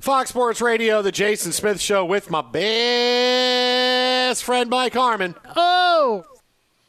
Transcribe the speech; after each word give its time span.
Fox 0.00 0.30
Sports 0.30 0.60
Radio, 0.62 1.02
the 1.02 1.12
Jason 1.12 1.52
Smith 1.52 1.78
Show 1.78 2.06
with 2.06 2.30
my 2.30 2.40
best 2.40 4.42
friend 4.42 4.70
Mike 4.70 4.94
Harmon. 4.94 5.34
Oh! 5.54 6.24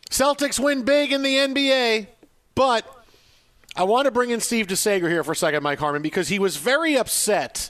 Celtics 0.10 0.58
win 0.58 0.84
big 0.84 1.12
in 1.12 1.22
the 1.22 1.36
NBA, 1.36 2.08
but 2.56 2.86
I 3.76 3.84
want 3.84 4.06
to 4.06 4.12
bring 4.12 4.30
in 4.30 4.40
Steve 4.40 4.68
DeSager 4.68 5.10
here 5.10 5.26
for 5.26 5.34
a 5.34 5.36
second, 5.36 5.62
Mike 5.62 5.80
Harmon, 5.80 6.02
because 6.02 6.30
he 6.30 6.40
was 6.40 6.56
very 6.56 6.96
upset 6.96 7.70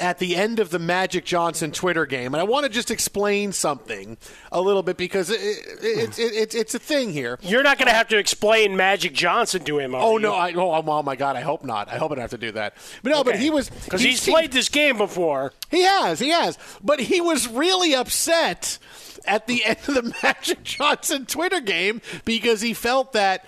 at 0.00 0.18
the 0.18 0.34
end 0.34 0.58
of 0.58 0.70
the 0.70 0.78
Magic 0.78 1.24
Johnson 1.24 1.70
Twitter 1.70 2.06
game, 2.06 2.34
and 2.34 2.40
I 2.40 2.44
want 2.44 2.64
to 2.64 2.70
just 2.70 2.90
explain 2.90 3.52
something 3.52 4.16
a 4.50 4.60
little 4.60 4.82
bit 4.82 4.96
because 4.96 5.30
it, 5.30 5.40
it, 5.40 5.84
it, 5.84 6.18
it, 6.18 6.32
it, 6.32 6.54
it's 6.54 6.74
a 6.74 6.78
thing 6.78 7.12
here. 7.12 7.38
You're 7.42 7.62
not 7.62 7.78
going 7.78 7.88
to 7.88 7.94
have 7.94 8.08
to 8.08 8.18
explain 8.18 8.76
Magic 8.76 9.12
Johnson 9.12 9.62
to 9.64 9.78
him. 9.78 9.94
Oh 9.94 10.16
no! 10.16 10.34
I, 10.34 10.52
oh, 10.52 10.72
oh, 10.72 10.84
oh 10.86 11.02
my 11.02 11.16
God! 11.16 11.36
I 11.36 11.42
hope 11.42 11.64
not. 11.64 11.88
I 11.88 11.96
hope 11.98 12.12
I 12.12 12.14
don't 12.16 12.22
have 12.22 12.30
to 12.30 12.38
do 12.38 12.52
that. 12.52 12.74
But 13.02 13.10
no, 13.10 13.22
but 13.22 13.36
he 13.36 13.50
was 13.50 13.70
because 13.70 14.00
he's 14.00 14.26
played 14.26 14.52
this 14.52 14.68
game 14.68 14.96
before. 14.98 15.52
He 15.70 15.82
has, 15.82 16.18
he 16.18 16.30
has. 16.30 16.58
But 16.82 17.00
he 17.00 17.20
was 17.20 17.46
really 17.48 17.94
upset 17.94 18.78
at 19.24 19.46
the 19.46 19.64
end 19.66 19.78
of 19.86 19.94
the 19.94 20.14
Magic 20.22 20.62
Johnson 20.62 21.26
Twitter 21.26 21.60
game 21.60 22.00
because 22.24 22.60
he 22.60 22.74
felt 22.74 23.12
that 23.12 23.44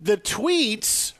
the 0.00 0.16
tweets 0.16 1.12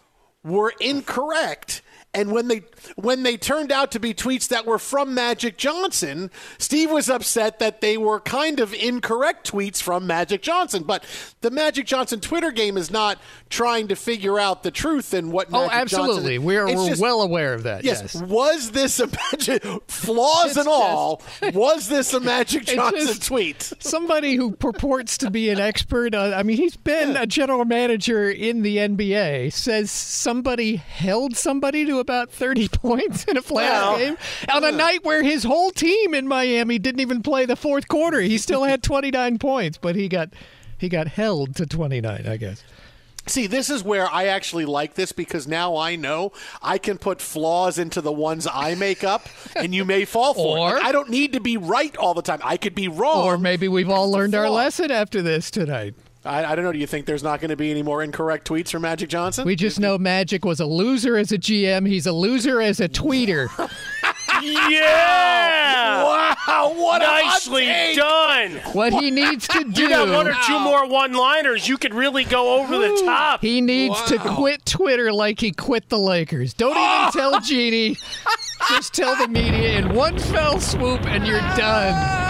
were 0.45 0.73
incorrect. 0.81 1.83
And 2.17 2.33
when 2.33 2.49
they 2.49 2.63
when 2.97 3.23
they 3.25 3.37
turned 3.37 3.71
out 3.71 3.93
to 3.93 4.01
be 4.01 4.15
tweets 4.15 4.49
that 4.49 4.65
were 4.65 4.79
from 4.79 5.13
Magic 5.13 5.59
Johnson, 5.59 6.31
Steve 6.57 6.91
was 6.91 7.11
upset 7.11 7.59
that 7.59 7.83
they 7.83 7.99
were 7.99 8.21
kind 8.21 8.59
of 8.59 8.73
incorrect 8.73 9.53
tweets 9.53 9.83
from 9.83 10.07
Magic 10.07 10.41
Johnson. 10.41 10.83
But 10.83 11.05
the 11.43 11.51
Magic 11.51 11.85
Johnson 11.87 12.21
Twitter 12.21 12.51
game 12.53 12.79
is 12.79 12.91
not 12.91 13.19
trying 13.51 13.89
to 13.89 13.97
figure 13.97 14.39
out 14.39 14.63
the 14.63 14.71
truth 14.71 15.13
and 15.13 15.31
what. 15.31 15.49
Oh, 15.53 15.69
absolutely. 15.71 16.37
Johnson, 16.37 16.45
we're 16.45 16.67
we're 16.75 16.89
just- 16.89 17.03
well 17.03 17.21
aware 17.21 17.53
of 17.53 17.65
that. 17.65 17.85
Yes. 17.85 18.15
Yes. 18.15 18.23
Was 18.23 18.71
this 18.71 18.99
a 18.99 19.09
Magic 19.33 19.63
flaws 19.89 20.47
It's 20.53 20.57
and 20.57 20.69
all? 20.69 21.23
was 21.53 21.89
this 21.89 22.15
a 22.15 22.21
Magic 22.21 22.65
Johnson 22.67 23.07
just 23.07 23.27
tweet? 23.27 23.73
Somebody 23.79 24.37
who 24.37 24.53
purports 24.53 25.19
to 25.19 25.31
be 25.31 25.51
an 25.51 25.61
expert. 25.61 26.15
On, 26.15 26.33
I 26.33 26.43
mean, 26.43 26.57
he's 26.57 26.77
been 26.79 27.15
a 27.17 27.27
general 27.27 27.67
manager 27.67 28.31
in 28.31 28.63
the 28.63 28.79
NBA. 28.79 29.53
Says 29.53 29.91
somebody 29.91 30.77
held 30.77 31.37
somebody 31.37 31.85
to 31.85 32.06
about 32.07 32.31
thirty 32.31 32.69
points 32.73 33.25
in 33.25 33.37
a 33.37 33.43
playoff 33.43 33.55
Well, 33.55 33.99
game 33.99 34.17
on 34.53 34.65
a 34.65 34.71
night 34.73 35.05
where 35.05 35.23
his 35.23 35.43
whole 35.45 35.71
team 35.71 36.15
in 36.15 36.29
Miami 36.29 36.79
didn't 36.79 37.01
even 37.01 37.23
play 37.23 37.45
the 37.47 37.57
fourth 37.57 37.89
quarter. 37.89 38.21
He 38.21 38.39
still 38.39 38.63
had 38.65 38.83
twenty 38.91 39.11
nine 39.11 39.39
points, 39.39 39.79
but 39.79 39.97
he 39.97 40.09
got 40.09 40.31
he 40.79 40.89
got 40.89 41.09
held 41.09 41.57
to 41.57 41.67
twenty 41.67 42.01
nine. 42.01 42.27
I 42.29 42.37
guess. 42.37 42.63
See, 43.29 43.49
this 43.49 43.71
is 43.71 43.83
where 43.83 44.09
I 44.09 44.27
actually 44.27 44.67
like 44.67 44.95
this 44.95 45.11
because 45.11 45.49
now 45.49 45.77
I 45.77 45.97
know 45.97 46.31
I 46.63 46.79
can 46.79 46.97
put 46.97 47.21
flaws 47.21 47.77
into 47.77 48.01
the 48.01 48.13
ones 48.13 48.47
I 48.47 48.77
make 48.77 49.03
up, 49.03 49.27
and 49.57 49.75
you 49.75 49.85
may 49.85 50.05
fall 50.05 50.33
for 50.33 50.57
Or- 50.59 50.77
it. 50.77 50.85
I 50.85 50.93
don't 50.93 51.11
need 51.11 51.33
to 51.33 51.41
be 51.41 51.57
right 51.57 51.97
all 51.97 52.15
the 52.15 52.23
time. 52.23 52.39
I 52.45 52.57
could 52.57 52.77
be 52.77 52.87
wrong. 52.87 53.25
Or 53.25 53.37
maybe 53.37 53.67
we've 53.67 53.91
all 53.91 54.13
learned 54.13 54.37
our 54.37 54.49
lesson 54.49 54.93
after 54.93 55.23
this 55.23 55.51
tonight. 55.51 55.95
I, 56.27 56.53
I 56.53 56.55
don't 56.57 56.65
know. 56.65 56.73
Do 56.73 56.79
you 56.79 56.87
think 56.87 57.07
there's 57.07 57.23
not 57.23 57.41
going 57.41 57.51
to 57.51 57.57
be 57.57 57.71
any 57.71 57.83
more 57.83 58.03
incorrect 58.03 58.49
tweets 58.49 58.71
from 58.71 58.83
Magic 58.83 59.09
Johnson? 59.09 59.47
We 59.47 59.57
just 59.57 59.81
know 59.81 59.97
Magic 59.99 60.45
was 60.45 60.61
a 60.61 60.67
loser 60.67 61.17
as 61.17 61.33
a 61.33 61.39
GM. 61.39 61.87
He's 61.87 62.07
a 62.07 62.13
loser 62.13 62.61
as 62.61 62.81
a 62.81 62.89
tweeter. 62.89 63.49
Yeah. 64.43 66.03
Wow, 66.05 66.75
what 66.77 67.03
a 67.03 67.07
hot 67.07 67.25
Nicely 67.25 67.95
done. 67.97 68.53
What 68.75 68.93
he 68.93 69.11
needs 69.11 69.49
to 69.49 69.65
do. 69.65 69.83
You 69.83 69.89
got 69.89 70.09
one 70.09 70.29
or 70.29 70.37
two 70.47 70.59
more 70.59 70.87
one-liners. 70.87 71.67
You 71.67 71.79
could 71.79 71.95
really 71.95 72.25
go 72.25 72.61
over 72.61 72.77
the 72.79 73.03
top. 73.05 73.41
He 73.41 73.61
needs 73.61 74.01
to 74.05 74.19
quit 74.19 74.65
Twitter 74.67 75.13
like 75.13 75.41
he 75.41 75.53
quit 75.53 75.89
the 75.89 75.99
Lakers. 75.99 76.55
Don't 76.55 76.73
even 76.73 76.83
oh! 76.83 77.11
tell 77.13 77.41
Jeannie. 77.41 77.97
Just 78.69 78.95
tell 78.95 79.17
the 79.17 79.29
media 79.29 79.79
in 79.79 79.95
one 79.95 80.19
fell 80.19 80.61
swoop 80.61 81.05
and 81.07 81.27
you're 81.27 81.41
done. 81.57 82.26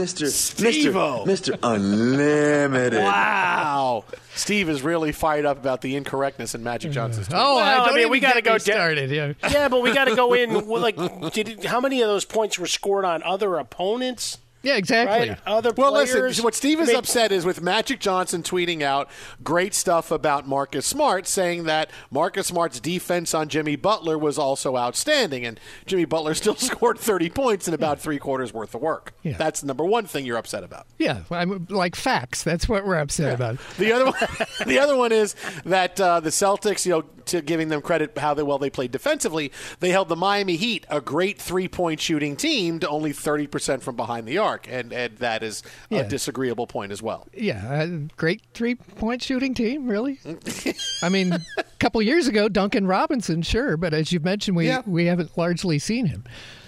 Mr. 0.00 0.28
Steve-O. 0.28 1.24
Mr. 1.26 1.52
Mr. 1.52 1.58
Unlimited. 1.62 3.00
Wow. 3.02 4.04
Steve 4.34 4.68
is 4.68 4.82
really 4.82 5.12
fired 5.12 5.44
up 5.44 5.58
about 5.58 5.80
the 5.80 5.96
incorrectness 5.96 6.54
in 6.54 6.62
Magic 6.62 6.92
Johnson's 6.92 7.28
tweet. 7.28 7.38
Oh, 7.40 7.56
Well, 7.56 7.64
I, 7.64 7.72
I 7.72 7.76
don't 7.86 7.88
mean, 7.88 7.98
even 8.00 8.10
we 8.10 8.20
gotta 8.20 8.36
get 8.40 8.44
go 8.44 8.52
me 8.54 8.58
down- 8.58 8.60
started. 8.60 9.10
Yeah. 9.10 9.32
Yeah, 9.50 9.68
but 9.68 9.82
we 9.82 9.92
got 9.92 10.06
to 10.06 10.16
go 10.16 10.32
in. 10.34 10.66
well, 10.66 10.80
Like, 10.80 11.32
did 11.32 11.64
how 11.64 11.80
many 11.80 12.00
of 12.02 12.08
those 12.08 12.24
points 12.24 12.58
were 12.58 12.66
scored 12.66 13.04
on 13.04 13.22
other 13.22 13.56
opponents? 13.56 14.38
Yeah, 14.62 14.76
exactly. 14.76 15.30
Right, 15.30 15.38
other 15.46 15.72
Well, 15.72 15.92
players. 15.92 16.14
listen, 16.14 16.44
what 16.44 16.54
Steve 16.54 16.78
I 16.80 16.82
is 16.82 16.88
mean, 16.88 16.96
upset 16.96 17.32
is 17.32 17.44
with 17.44 17.62
Magic 17.62 17.98
Johnson 18.00 18.42
tweeting 18.42 18.82
out 18.82 19.08
great 19.42 19.74
stuff 19.74 20.10
about 20.10 20.46
Marcus 20.46 20.84
Smart, 20.86 21.26
saying 21.26 21.64
that 21.64 21.90
Marcus 22.10 22.48
Smart's 22.48 22.78
defense 22.80 23.32
on 23.32 23.48
Jimmy 23.48 23.76
Butler 23.76 24.18
was 24.18 24.38
also 24.38 24.76
outstanding, 24.76 25.46
and 25.46 25.58
Jimmy 25.86 26.04
Butler 26.04 26.34
still 26.40 26.56
scored 26.56 26.98
30 26.98 27.30
points 27.30 27.68
in 27.68 27.74
about 27.74 28.00
three 28.00 28.18
quarters 28.18 28.52
worth 28.52 28.74
of 28.74 28.82
work. 28.82 29.14
Yeah. 29.22 29.36
That's 29.36 29.60
the 29.62 29.66
number 29.66 29.84
one 29.84 30.06
thing 30.06 30.26
you're 30.26 30.36
upset 30.36 30.64
about. 30.64 30.86
Yeah, 30.98 31.20
I'm 31.30 31.66
like 31.70 31.96
facts. 31.96 32.42
That's 32.42 32.68
what 32.68 32.84
we're 32.84 32.98
upset 32.98 33.34
about. 33.34 33.58
The 33.78 33.92
other 33.92 34.04
one, 34.06 34.14
the 34.66 34.78
other 34.78 34.96
one 34.96 35.12
is 35.12 35.34
that 35.64 36.00
uh, 36.00 36.20
the 36.20 36.30
Celtics, 36.30 36.84
you 36.84 36.92
know, 36.92 37.04
to 37.26 37.40
giving 37.42 37.68
them 37.68 37.80
credit 37.80 38.16
how 38.18 38.34
they, 38.34 38.42
well 38.42 38.58
they 38.58 38.70
played 38.70 38.90
defensively, 38.90 39.52
they 39.78 39.90
held 39.90 40.08
the 40.08 40.16
Miami 40.16 40.56
Heat, 40.56 40.84
a 40.90 41.00
great 41.00 41.40
three 41.40 41.68
point 41.68 42.00
shooting 42.00 42.34
team, 42.36 42.78
to 42.80 42.88
only 42.88 43.12
30 43.12 43.46
percent 43.46 43.82
from 43.82 43.94
behind 43.96 44.26
the 44.26 44.38
arc, 44.38 44.49
and 44.70 44.92
and 44.92 45.16
that 45.18 45.42
is 45.42 45.62
Yeah. 45.88 46.00
a 46.00 46.08
disagreeable 46.08 46.66
point 46.66 46.92
as 46.92 47.02
well. 47.02 47.26
Yeah, 47.34 47.86
great 48.16 48.42
three 48.54 48.74
point 48.74 49.22
shooting 49.22 49.54
team, 49.54 49.86
really. 49.86 50.16
Mm. 50.16 51.00
I 51.02 51.08
mean, 51.08 51.32
a 51.32 51.64
couple 51.78 52.00
years 52.02 52.26
ago, 52.26 52.48
Duncan 52.48 52.86
Robinson, 52.86 53.42
sure, 53.42 53.76
but 53.76 53.94
as 53.94 54.12
you've 54.12 54.24
mentioned, 54.24 54.56
we, 54.56 54.66
Yeah. 54.66 54.82
we 54.86 55.06
haven't 55.06 55.36
largely 55.38 55.78
seen 55.78 56.06
him. 56.06 56.24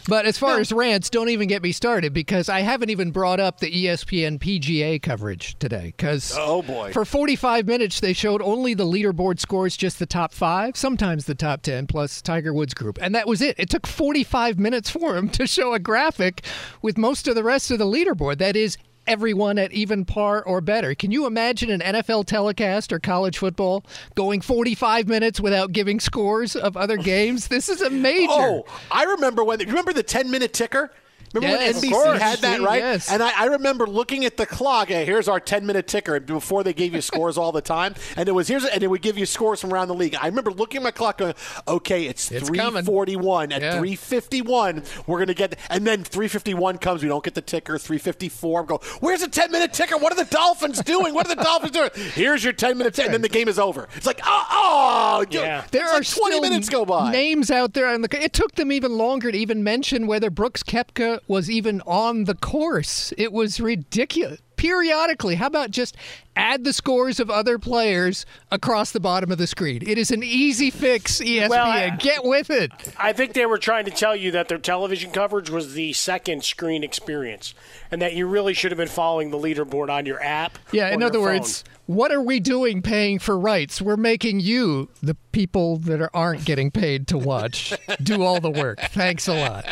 But 0.09 0.27
as 0.27 0.37
far 0.39 0.59
as 0.59 0.73
rants, 0.73 1.11
don't 1.11 1.29
even 1.29 1.49
get 1.49 1.63
me 1.63 1.73
started 1.73 2.13
because 2.13 2.49
I 2.49 2.61
haven't 2.61 2.91
even 2.91 3.11
brought 3.13 3.39
up 3.41 3.61
the 3.61 3.71
ESPN 3.71 4.39
PGA 4.41 5.01
coverage 5.01 5.57
today. 5.59 5.95
Because 5.97 6.35
Oh, 6.37 6.63
boy. 6.63 6.93
for 6.93 7.05
45 7.05 7.67
minutes 7.67 8.01
they 8.01 8.13
showed 8.13 8.43
only 8.43 8.75
the 8.75 8.85
leaderboard 8.87 9.39
scores, 9.39 9.77
just 9.77 9.99
the 9.99 10.07
top 10.07 10.33
five, 10.33 10.77
sometimes 10.77 11.27
the 11.27 11.35
top 11.35 11.63
10 11.63 11.87
plus 11.87 12.21
Tiger 12.21 12.53
Woods 12.53 12.75
group, 12.75 12.99
and 13.01 13.15
that 13.15 13.27
was 13.29 13.41
it. 13.41 13.55
It 13.59 13.71
took 13.71 13.87
45 13.87 14.59
minutes 14.59 14.91
for 14.91 15.17
him 15.17 15.29
to 15.31 15.47
show 15.47 15.73
a 15.75 15.79
graphic 15.79 16.45
with 16.83 16.99
most 16.99 17.29
of 17.29 17.35
the 17.35 17.45
rest 17.45 17.71
of 17.71 17.79
the 17.79 17.85
leaderboard. 17.87 18.39
That 18.39 18.57
is 18.57 18.77
everyone 19.07 19.59
at 19.59 19.73
even 19.73 20.05
par 20.05 20.43
or 20.43 20.61
better. 20.61 20.95
Can 20.95 21.11
you 21.11 21.27
imagine 21.27 21.71
an 21.71 21.81
NFL 21.81 22.27
telecast 22.27 22.93
or 22.93 22.99
college 22.99 23.39
football 23.39 23.85
going 24.15 24.41
45 24.41 25.09
minutes 25.09 25.41
without 25.41 25.73
giving 25.73 26.01
scores 26.01 26.57
of 26.57 26.77
other 26.77 26.97
games? 26.97 27.49
This 27.49 27.69
is 27.69 27.81
a 27.81 27.91
major. 27.91 28.33
Oh, 28.33 28.65
I 28.91 29.05
remember 29.05 29.45
when. 29.45 29.59
Remember 29.61 29.93
the 29.93 30.03
ten 30.03 30.31
minute 30.31 30.53
ticker? 30.53 30.91
Remember 31.35 31.57
Yes, 31.63 31.75
when 31.83 31.91
NBC 31.91 31.93
course. 31.93 32.21
had 32.21 32.39
that, 32.41 32.61
right? 32.61 32.81
yes. 32.83 33.11
And 33.11 33.23
I, 33.23 33.43
I 33.43 33.45
remember 33.47 33.87
looking 33.87 34.25
at 34.25 34.37
the 34.37 34.47
clock. 34.47 34.89
Hey, 34.89 35.05
here's 35.05 35.29
our 35.29 35.41
10 35.41 35.65
minute 35.67 35.87
ticker 35.87 36.19
before 36.21 36.63
they 36.65 36.73
gave 36.73 36.95
you 36.95 37.01
scores 37.01 37.39
all 37.39 37.53
the 37.53 37.61
time. 37.63 37.95
And 38.17 38.29
it 38.29 38.33
was 38.33 38.49
here's 38.49 38.65
and 38.65 38.83
it 38.83 38.89
would 38.89 39.03
give 39.03 39.17
you 39.19 39.27
scores 39.27 39.61
from 39.61 39.73
around 39.73 39.89
the 39.89 39.95
league. 39.95 40.15
I 40.21 40.27
remember 40.27 40.51
looking 40.51 40.79
at 40.79 40.83
my 40.85 40.91
clock 40.91 41.19
going, 41.19 41.35
okay, 41.67 42.05
it's, 42.07 42.31
It's 42.31 42.49
coming. 42.51 42.85
341. 42.85 43.53
At 43.53 43.63
Yeah. 43.63 43.79
351, 43.79 44.83
we're 45.07 45.19
going 45.19 45.29
to 45.29 45.35
get, 45.35 45.59
and 45.71 45.87
then 45.87 46.05
351 46.05 46.79
comes. 46.79 47.03
We 47.03 47.09
don't 47.09 47.25
get 47.25 47.35
the 47.35 47.41
ticker. 47.43 47.79
354. 47.79 48.61
I'm 48.61 48.67
going, 48.67 48.81
where's 49.01 49.21
the 49.21 49.29
10 49.29 49.51
minute 49.51 49.73
ticker? 49.73 49.97
What 49.97 50.13
are 50.13 50.17
the 50.23 50.31
Dolphins 50.31 50.81
doing? 50.83 51.15
What 51.15 51.27
are 51.31 51.35
the 51.35 51.43
Dolphins 51.43 51.73
doing? 51.73 51.91
Here's 52.15 52.45
your 52.45 52.53
10 52.53 52.79
minute 52.79 52.95
ticker. 52.95 53.07
And 53.07 53.15
then 53.15 53.23
the 53.23 53.29
game 53.29 53.49
is 53.49 53.59
over. 53.59 53.89
It's 53.97 54.07
like, 54.07 54.21
oh, 54.25 54.47
oh 54.51 55.25
Yeah. 55.31 55.65
There 55.71 55.83
are 55.85 55.95
like 55.99 56.07
20 56.07 56.07
still 56.07 56.41
minutes 56.41 56.69
go 56.69 56.85
by. 56.85 57.11
names 57.13 57.51
out 57.51 57.75
there 57.75 57.87
on 57.89 58.03
the. 58.03 58.23
It 58.23 58.33
took 58.33 58.55
them 58.55 58.71
even 58.73 58.93
longer 58.97 59.33
to 59.33 59.39
even 59.39 59.63
mention 59.65 60.07
whether 60.07 60.31
Brooks 60.31 60.63
Koepka 60.63 61.21
was 61.27 61.51
even 61.51 61.81
on 61.83 62.25
the 62.25 62.35
course. 62.35 63.13
It 63.17 63.33
was 63.33 63.61
ridiculous. 63.61 64.41
Periodically, 64.63 65.35
how 65.35 65.49
about 65.49 65.73
just 65.73 65.97
add 66.37 66.63
the 66.63 66.73
scores 66.73 67.19
of 67.19 67.29
other 67.29 67.59
players 67.59 68.25
across 68.49 68.93
the 68.93 69.01
bottom 69.01 69.33
of 69.33 69.39
the 69.39 69.49
screen? 69.49 69.83
It 69.85 69.99
is 69.99 70.13
an 70.13 70.23
easy 70.23 70.71
fix, 70.71 71.21
ESPN. 71.21 71.49
Well, 71.49 71.67
I- 71.67 71.91
Get 71.97 72.23
with 72.23 72.49
it. 72.49 72.71
I 72.97 73.13
think 73.13 73.33
they 73.33 73.45
were 73.45 73.59
trying 73.59 73.87
to 73.87 73.91
tell 73.91 74.15
you 74.15 74.31
that 74.31 74.47
their 74.47 74.59
television 74.59 75.11
coverage 75.11 75.51
was 75.51 75.75
the 75.75 75.93
second 75.95 76.45
screen 76.45 76.85
experience, 76.85 77.55
and 77.91 78.01
that 78.01 78.15
you 78.15 78.29
really 78.29 78.55
should 78.55 78.71
have 78.71 78.79
been 78.79 78.87
following 78.87 79.33
the 79.33 79.37
leaderboard 79.37 79.91
on 79.91 80.07
your 80.07 80.23
app. 80.23 80.61
Yeah, 80.71 80.91
in 80.95 81.03
other 81.03 81.19
phone. 81.19 81.23
words, 81.39 81.65
what 81.87 82.13
are 82.13 82.23
we 82.23 82.39
doing 82.39 82.83
paying 82.83 83.19
for 83.19 83.37
rights? 83.37 83.83
We're 83.83 83.97
making 83.97 84.39
you, 84.39 84.91
the 85.03 85.17
people 85.33 85.77
that 85.79 86.01
are, 86.01 86.11
aren't 86.15 86.45
getting 86.45 86.71
paid 86.71 87.09
to 87.09 87.19
watch, 87.19 87.75
do 88.03 88.23
all 88.23 88.39
the 88.41 88.51
work. 88.51 88.79
Thanks 88.81 89.27
a 89.27 89.35
lot. 89.35 89.67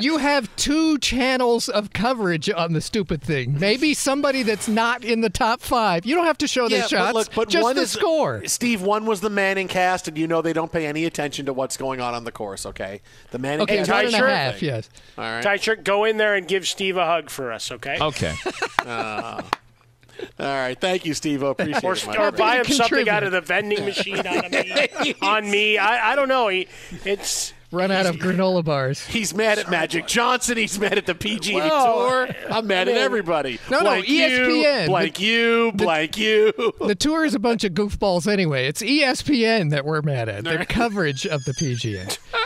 You 0.00 0.18
have 0.18 0.54
two 0.56 0.98
channels 0.98 1.68
of 1.68 1.92
coverage 1.92 2.48
on 2.48 2.72
the 2.72 2.80
stupid 2.80 3.20
thing. 3.22 3.58
Maybe 3.58 3.94
somebody 3.96 4.42
that's 4.42 4.68
not 4.68 5.04
in 5.04 5.20
the 5.20 5.30
top 5.30 5.60
five. 5.60 6.04
You 6.06 6.14
don't 6.14 6.26
have 6.26 6.38
to 6.38 6.46
show 6.46 6.68
their 6.68 6.80
Yeah, 6.80 6.86
shots. 6.86 7.12
But 7.12 7.14
look, 7.14 7.34
but 7.34 7.48
just 7.48 7.62
one 7.62 7.76
the 7.76 7.82
is, 7.82 7.90
score. 7.90 8.42
Steve, 8.46 8.82
one 8.82 9.06
was 9.06 9.20
the 9.20 9.30
Manning 9.30 9.68
cast, 9.68 10.08
and 10.08 10.16
you 10.18 10.26
know 10.26 10.42
they 10.42 10.52
don't 10.52 10.70
pay 10.72 10.86
any 10.86 11.04
attention 11.04 11.46
to 11.46 11.52
what's 11.52 11.76
going 11.76 12.00
on 12.00 12.14
on 12.14 12.24
the 12.24 12.32
course. 12.32 12.66
Okay, 12.66 13.00
the 13.30 13.38
Manning 13.38 13.62
Okay, 13.62 13.78
cast. 13.78 13.90
one 13.90 13.98
Ty 13.98 14.02
and 14.04 14.12
Shirt 14.14 14.28
half. 14.30 14.62
Yes. 14.62 14.88
All 15.18 15.24
right. 15.24 15.42
Ty 15.42 15.56
Shirt, 15.56 15.84
go 15.84 16.04
in 16.04 16.16
there 16.16 16.34
and 16.34 16.46
give 16.46 16.66
Steve 16.68 16.96
a 16.96 17.06
hug 17.06 17.30
for 17.30 17.52
us, 17.52 17.70
okay? 17.72 17.98
Okay. 18.00 18.34
Uh, 18.86 19.42
all 20.38 20.46
right. 20.46 20.80
Thank 20.80 21.04
you, 21.04 21.12
Steve. 21.12 21.42
I 21.42 21.48
appreciate 21.48 21.84
Or, 21.84 21.94
it. 21.94 22.06
my 22.06 22.16
or 22.16 22.30
buy 22.30 22.56
him 22.58 22.64
something 22.66 23.08
out 23.08 23.24
of 23.24 23.32
the 23.32 23.40
vending 23.40 23.84
machine 23.84 24.24
on 24.24 24.50
me. 24.50 25.14
on 25.22 25.50
me. 25.50 25.76
I, 25.76 26.12
I 26.12 26.16
don't 26.16 26.28
know. 26.28 26.46
He, 26.48 26.68
it's 27.04 27.52
Run 27.72 27.90
out 27.90 28.06
of 28.06 28.16
granola 28.16 28.64
bars. 28.64 29.04
He's 29.06 29.34
mad 29.34 29.58
at 29.58 29.70
Magic 29.70 30.06
Johnson. 30.06 30.56
He's 30.56 30.78
mad 30.78 30.98
at 30.98 31.06
the 31.06 31.14
PGA 31.14 31.54
Well, 31.54 32.08
Tour. 32.08 32.28
I'm 32.50 32.66
mad 32.66 32.88
I 32.88 32.92
at 32.92 32.98
everybody. 32.98 33.58
No, 33.70 33.78
no, 33.78 33.84
blank 33.84 34.08
you, 34.08 34.20
ESPN. 34.28 34.86
blank 34.86 35.20
you, 35.20 35.72
blank 35.74 36.16
you. 36.16 36.52
The 36.80 36.94
tour 36.94 37.24
is 37.24 37.34
a 37.34 37.38
bunch 37.40 37.64
of 37.64 37.72
goofballs 37.72 38.30
anyway. 38.30 38.66
It's 38.68 38.82
ESPN 38.82 39.70
that 39.70 39.84
we're 39.84 40.02
mad 40.02 40.28
at. 40.28 40.44
Their 40.44 40.64
coverage 40.64 41.26
of 41.26 41.44
the 41.44 41.52
PGA. 41.52 42.18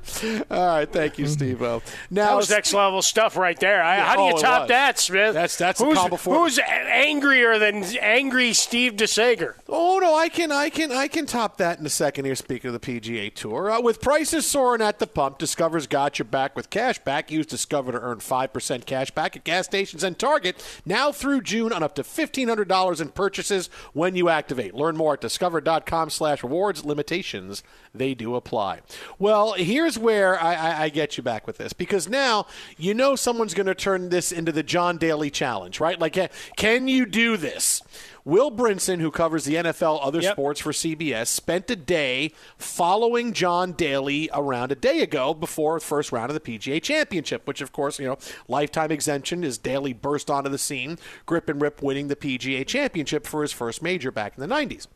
All 0.50 0.66
right. 0.66 0.90
Thank 0.90 1.18
you, 1.18 1.26
Steve. 1.26 1.60
Now 1.62 1.80
that 2.10 2.36
was 2.36 2.50
next 2.50 2.72
level 2.72 3.02
stuff 3.02 3.36
right 3.36 3.58
there. 3.58 3.82
I, 3.82 3.96
Yeah, 3.96 4.04
how 4.06 4.16
do 4.16 4.22
you 4.22 4.32
oh, 4.34 4.40
top 4.40 4.68
that, 4.68 4.98
Smith? 4.98 5.34
That's- 5.34 5.56
that's 5.56 5.80
who's, 5.80 5.96
call 5.96 6.08
before- 6.08 6.34
who's 6.36 6.58
angrier 6.58 7.58
than 7.58 7.84
angry 8.00 8.52
Steve 8.52 8.94
DeSager? 8.94 9.54
Oh 9.68 9.98
no, 10.00 10.14
I 10.14 10.28
can, 10.28 10.50
I 10.50 10.70
can, 10.70 10.90
I 10.92 11.08
can 11.08 11.26
top 11.26 11.56
that 11.58 11.78
in 11.78 11.86
a 11.86 11.90
second. 11.90 12.24
Here, 12.24 12.34
speaking 12.34 12.74
of 12.74 12.80
the 12.80 13.00
PGA 13.00 13.32
Tour, 13.34 13.70
uh, 13.70 13.80
with 13.80 14.00
prices 14.00 14.46
soaring 14.46 14.82
at 14.82 14.98
the 14.98 15.06
pump, 15.06 15.38
Discover's 15.38 15.86
got 15.86 16.18
your 16.18 16.24
back 16.26 16.56
with 16.56 16.70
cash 16.70 16.98
back. 16.98 17.30
Use 17.30 17.46
Discover 17.46 17.92
to 17.92 18.00
earn 18.00 18.20
five 18.20 18.52
percent 18.52 18.86
cash 18.86 19.10
back 19.10 19.36
at 19.36 19.44
gas 19.44 19.66
stations 19.66 20.02
and 20.02 20.18
Target 20.18 20.62
now 20.84 21.12
through 21.12 21.42
June 21.42 21.72
on 21.72 21.82
up 21.82 21.94
to 21.96 22.04
fifteen 22.04 22.48
hundred 22.48 22.68
dollars 22.68 23.00
in 23.00 23.08
purchases 23.10 23.68
when 23.92 24.16
you 24.16 24.28
activate. 24.28 24.74
Learn 24.74 24.96
more 24.96 25.14
at 25.14 25.20
discover.com/rewards. 25.20 26.84
Limitations 26.84 27.62
they 27.94 28.14
do 28.14 28.34
apply. 28.34 28.80
Well, 29.18 29.52
here's 29.82 29.98
where 29.98 30.40
I, 30.40 30.54
I, 30.54 30.82
I 30.84 30.88
get 30.88 31.16
you 31.16 31.22
back 31.22 31.46
with 31.46 31.58
this 31.58 31.72
because 31.72 32.08
now 32.08 32.46
you 32.78 32.94
know 32.94 33.16
someone's 33.16 33.54
going 33.54 33.66
to 33.66 33.74
turn 33.74 34.08
this 34.10 34.30
into 34.32 34.52
the 34.52 34.62
John 34.62 34.96
Daly 34.96 35.30
challenge, 35.30 35.80
right? 35.80 35.98
Like, 35.98 36.16
can 36.56 36.86
you 36.88 37.04
do 37.04 37.36
this? 37.36 37.82
Will 38.24 38.52
Brinson, 38.52 39.00
who 39.00 39.10
covers 39.10 39.44
the 39.44 39.56
NFL, 39.56 39.98
other 40.00 40.20
Yep. 40.20 40.32
sports 40.34 40.60
for 40.60 40.70
CBS, 40.70 41.26
spent 41.26 41.68
a 41.70 41.74
day 41.76 42.30
following 42.56 43.32
John 43.32 43.72
Daly 43.72 44.30
around 44.32 44.70
a 44.70 44.76
day 44.76 45.00
ago 45.00 45.34
before 45.34 45.80
the 45.80 45.84
first 45.84 46.12
round 46.12 46.30
of 46.30 46.34
the 46.34 46.58
PGA 46.58 46.80
Championship, 46.80 47.44
which, 47.48 47.60
of 47.60 47.72
course, 47.72 47.98
you 47.98 48.06
know, 48.06 48.18
lifetime 48.46 48.92
exemption 48.92 49.42
is 49.42 49.58
Daly 49.58 49.92
burst 49.92 50.30
onto 50.30 50.48
the 50.48 50.58
scene, 50.58 50.98
grip 51.26 51.48
and 51.48 51.60
rip 51.60 51.82
winning 51.82 52.06
the 52.06 52.14
PGA 52.14 52.64
Championship 52.64 53.26
for 53.26 53.42
his 53.42 53.50
first 53.50 53.82
major 53.82 54.12
back 54.12 54.34
in 54.38 54.40
the 54.48 54.54
90s. 54.54 54.86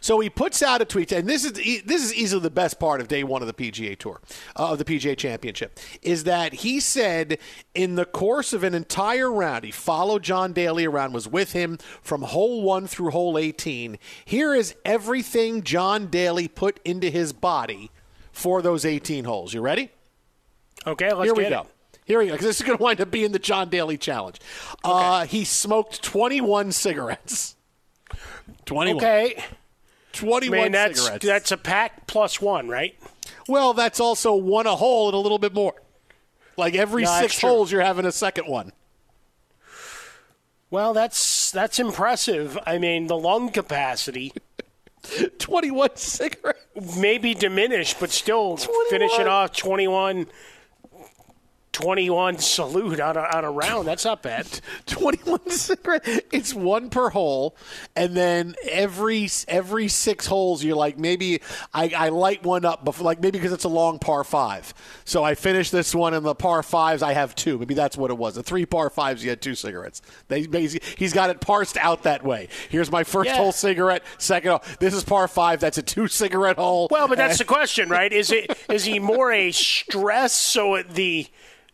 So 0.00 0.20
he 0.20 0.30
puts 0.30 0.62
out 0.62 0.80
a 0.80 0.84
tweet, 0.84 1.12
and 1.12 1.28
this 1.28 1.44
is 1.44 1.52
this 1.84 2.04
is 2.04 2.14
easily 2.14 2.42
the 2.42 2.50
best 2.50 2.78
part 2.78 3.00
of 3.00 3.08
day 3.08 3.24
one 3.24 3.42
of 3.42 3.48
the 3.48 3.54
PGA 3.54 3.98
Tour, 3.98 4.20
uh, 4.56 4.72
of 4.72 4.78
the 4.78 4.84
PGA 4.84 5.16
Championship, 5.16 5.78
is 6.02 6.24
that 6.24 6.54
he 6.54 6.80
said 6.80 7.38
in 7.74 7.94
the 7.96 8.04
course 8.04 8.52
of 8.52 8.64
an 8.64 8.74
entire 8.74 9.30
round, 9.30 9.64
he 9.64 9.70
followed 9.70 10.22
John 10.22 10.52
Daly 10.52 10.84
around, 10.84 11.12
was 11.12 11.28
with 11.28 11.52
him 11.52 11.78
from 12.02 12.22
hole 12.22 12.62
one 12.62 12.86
through 12.86 13.10
hole 13.10 13.38
18. 13.38 13.98
Here 14.24 14.54
is 14.54 14.74
everything 14.84 15.62
John 15.62 16.06
Daly 16.06 16.48
put 16.48 16.80
into 16.84 17.10
his 17.10 17.32
body 17.32 17.90
for 18.32 18.62
those 18.62 18.84
18 18.84 19.24
holes. 19.24 19.54
You 19.54 19.60
ready? 19.60 19.90
Okay, 20.86 21.12
let's 21.12 21.28
Here 21.28 21.34
we 21.34 21.48
go. 21.48 21.62
it. 21.62 21.66
Here 22.04 22.18
we 22.18 22.26
go, 22.26 22.36
this 22.36 22.60
is 22.60 22.62
going 22.62 22.76
to 22.76 22.82
wind 22.82 23.00
up 23.00 23.10
being 23.10 23.32
the 23.32 23.38
John 23.38 23.70
Daly 23.70 23.96
challenge. 23.96 24.38
Uh, 24.82 25.24
he 25.24 25.44
smoked 25.44 26.02
21 26.02 26.72
cigarettes. 26.72 27.56
21. 28.66 28.96
Okay. 29.04 29.44
21 30.12 30.58
I 30.58 30.62
mean, 30.62 30.72
that's, 30.72 31.00
cigarettes. 31.02 31.26
That's 31.26 31.52
a 31.52 31.56
pack 31.56 32.06
plus 32.06 32.40
one, 32.40 32.68
right? 32.68 32.94
Well, 33.48 33.74
that's 33.74 34.00
also 34.00 34.34
one 34.34 34.66
a 34.66 34.76
hole 34.76 35.08
and 35.08 35.14
a 35.14 35.18
little 35.18 35.38
bit 35.38 35.52
more. 35.52 35.74
Like 36.56 36.74
every 36.74 37.02
No, 37.02 37.20
six 37.20 37.40
holes, 37.40 37.72
you're 37.72 37.80
having 37.80 38.06
a 38.06 38.12
second 38.12 38.46
one. 38.46 38.72
Well, 40.70 40.92
that's 40.92 41.50
that's 41.50 41.78
impressive. 41.78 42.58
I 42.66 42.78
mean, 42.78 43.06
the 43.06 43.16
lung 43.16 43.50
capacity 43.50 44.32
21 45.38 45.90
cigarettes. 45.96 46.96
maybe 46.96 47.34
diminished, 47.34 47.98
but 48.00 48.10
still 48.10 48.56
21. 48.56 48.90
finishing 48.90 49.26
off 49.26 49.56
21, 49.56 50.26
21 51.74 52.38
salute 52.38 53.00
on 53.00 53.16
a, 53.16 53.20
on 53.20 53.44
a 53.44 53.50
round. 53.50 53.86
That's 53.86 54.04
not 54.04 54.22
bad. 54.22 54.46
21 54.86 55.50
cigarettes. 55.50 56.08
It's 56.32 56.54
one 56.54 56.88
per 56.88 57.10
hole, 57.10 57.56
and 57.96 58.16
then 58.16 58.54
every 58.70 59.28
every 59.48 59.88
six 59.88 60.26
holes, 60.26 60.62
you're 60.64 60.76
like 60.76 60.98
maybe 60.98 61.40
I, 61.74 61.92
I 61.96 62.08
light 62.10 62.44
one 62.44 62.64
up 62.64 62.84
before, 62.84 63.04
like 63.04 63.20
maybe 63.20 63.38
because 63.38 63.52
it's 63.52 63.64
a 63.64 63.68
long 63.68 63.98
par 63.98 64.22
five. 64.24 64.72
So 65.04 65.24
I 65.24 65.34
finish 65.34 65.70
this 65.70 65.94
one, 65.94 66.14
and 66.14 66.24
the 66.24 66.34
par 66.34 66.62
fives 66.62 67.02
I 67.02 67.12
have 67.12 67.34
two. 67.34 67.58
Maybe 67.58 67.74
that's 67.74 67.96
what 67.96 68.10
it 68.10 68.16
was. 68.18 68.36
The 68.36 68.42
three 68.42 68.64
par 68.66 68.88
fives, 68.88 69.24
you 69.24 69.30
had 69.30 69.42
two 69.42 69.56
cigarettes. 69.56 70.00
They, 70.28 70.42
he's 70.96 71.12
got 71.12 71.30
it 71.30 71.40
parsed 71.40 71.76
out 71.76 72.04
that 72.04 72.24
way. 72.24 72.48
Here's 72.70 72.90
my 72.90 73.02
first 73.04 73.30
Yeah. 73.30 73.36
hole 73.36 73.52
cigarette. 73.52 74.04
Second 74.18 74.50
hole. 74.50 74.62
This 74.78 74.94
is 74.94 75.02
par 75.02 75.26
five. 75.26 75.58
That's 75.60 75.78
a 75.78 75.82
two 75.82 76.06
cigarette 76.06 76.56
hole. 76.56 76.86
Well, 76.90 77.08
but 77.08 77.18
that's 77.18 77.38
the 77.38 77.44
question, 77.44 77.88
right? 77.88 78.12
Is 78.12 78.30
it 78.30 78.56
is 78.70 78.84
he 78.84 79.00
more 79.00 79.32
a 79.32 79.50
stress 79.50 80.32
so 80.34 80.82
the 80.82 81.26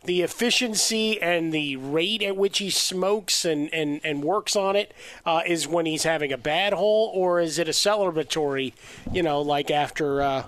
the 0.05 0.23
efficiency 0.23 1.21
and 1.21 1.53
the 1.53 1.77
rate 1.77 2.23
at 2.23 2.37
which 2.37 2.59
he 2.59 2.71
smokes 2.71 3.45
and, 3.45 3.73
and, 3.75 4.01
and 4.03 4.23
works 4.23 4.57
on 4.57 4.75
it 4.77 4.95
uh, 5.27 5.43
is 5.47 5.69
when 5.69 5.87
he's 5.87 6.05
having 6.05 6.33
a 6.33 6.39
bad 6.39 6.73
hole, 6.73 7.11
or 7.15 7.41
is 7.41 7.59
it 7.59 7.69
a 7.69 7.73
celebratory, 7.73 8.73
you 9.13 9.23
know, 9.23 9.41
like 9.41 9.71
after 9.71 10.23
uh, 10.23 10.45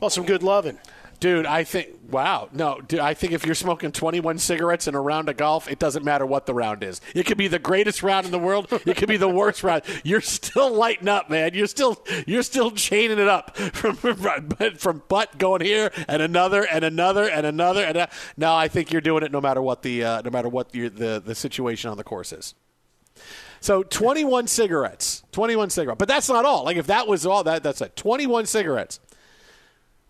well 0.00 0.10
some 0.10 0.24
good 0.24 0.42
loving? 0.42 0.78
Dude, 1.20 1.46
I 1.46 1.64
think 1.64 1.88
wow. 2.08 2.48
No, 2.52 2.80
dude, 2.80 3.00
I 3.00 3.12
think 3.12 3.32
if 3.32 3.44
you're 3.44 3.56
smoking 3.56 3.90
21 3.90 4.38
cigarettes 4.38 4.86
in 4.86 4.94
a 4.94 5.00
round 5.00 5.28
of 5.28 5.36
golf, 5.36 5.68
it 5.68 5.80
doesn't 5.80 6.04
matter 6.04 6.24
what 6.24 6.46
the 6.46 6.54
round 6.54 6.84
is. 6.84 7.00
It 7.12 7.26
could 7.26 7.36
be 7.36 7.48
the 7.48 7.58
greatest 7.58 8.04
round 8.04 8.24
in 8.24 8.32
the 8.32 8.38
world. 8.38 8.68
It 8.86 8.96
could 8.96 9.08
be 9.08 9.16
the 9.16 9.28
worst 9.28 9.64
round. 9.64 9.82
You're 10.04 10.20
still 10.20 10.72
lighting 10.72 11.08
up, 11.08 11.28
man. 11.28 11.54
You're 11.54 11.66
still 11.66 12.04
you're 12.26 12.44
still 12.44 12.70
chaining 12.70 13.18
it 13.18 13.28
up 13.28 13.56
from 13.56 13.96
from, 13.96 14.48
from 14.76 15.02
butt 15.08 15.38
going 15.38 15.62
here 15.62 15.90
and 16.06 16.22
another 16.22 16.64
and 16.64 16.84
another 16.84 17.28
and 17.28 17.44
another 17.44 17.82
and 17.82 17.96
a, 17.96 18.08
no, 18.36 18.54
I 18.54 18.68
think 18.68 18.92
you're 18.92 19.00
doing 19.00 19.24
it 19.24 19.32
no 19.32 19.40
matter 19.40 19.60
what 19.60 19.82
the 19.82 20.04
uh, 20.04 20.22
no 20.22 20.30
matter 20.30 20.48
what 20.48 20.74
your, 20.74 20.88
the 20.88 21.20
the 21.24 21.34
situation 21.34 21.90
on 21.90 21.96
the 21.96 22.04
course 22.04 22.32
is. 22.32 22.54
So 23.60 23.82
21 23.82 24.46
cigarettes, 24.46 25.24
21 25.32 25.70
cigarettes. 25.70 25.98
But 25.98 26.06
that's 26.06 26.28
not 26.28 26.44
all. 26.44 26.64
Like 26.64 26.76
if 26.76 26.86
that 26.86 27.08
was 27.08 27.26
all 27.26 27.42
that 27.44 27.64
that's 27.64 27.80
it. 27.80 27.96
21 27.96 28.46
cigarettes. 28.46 29.00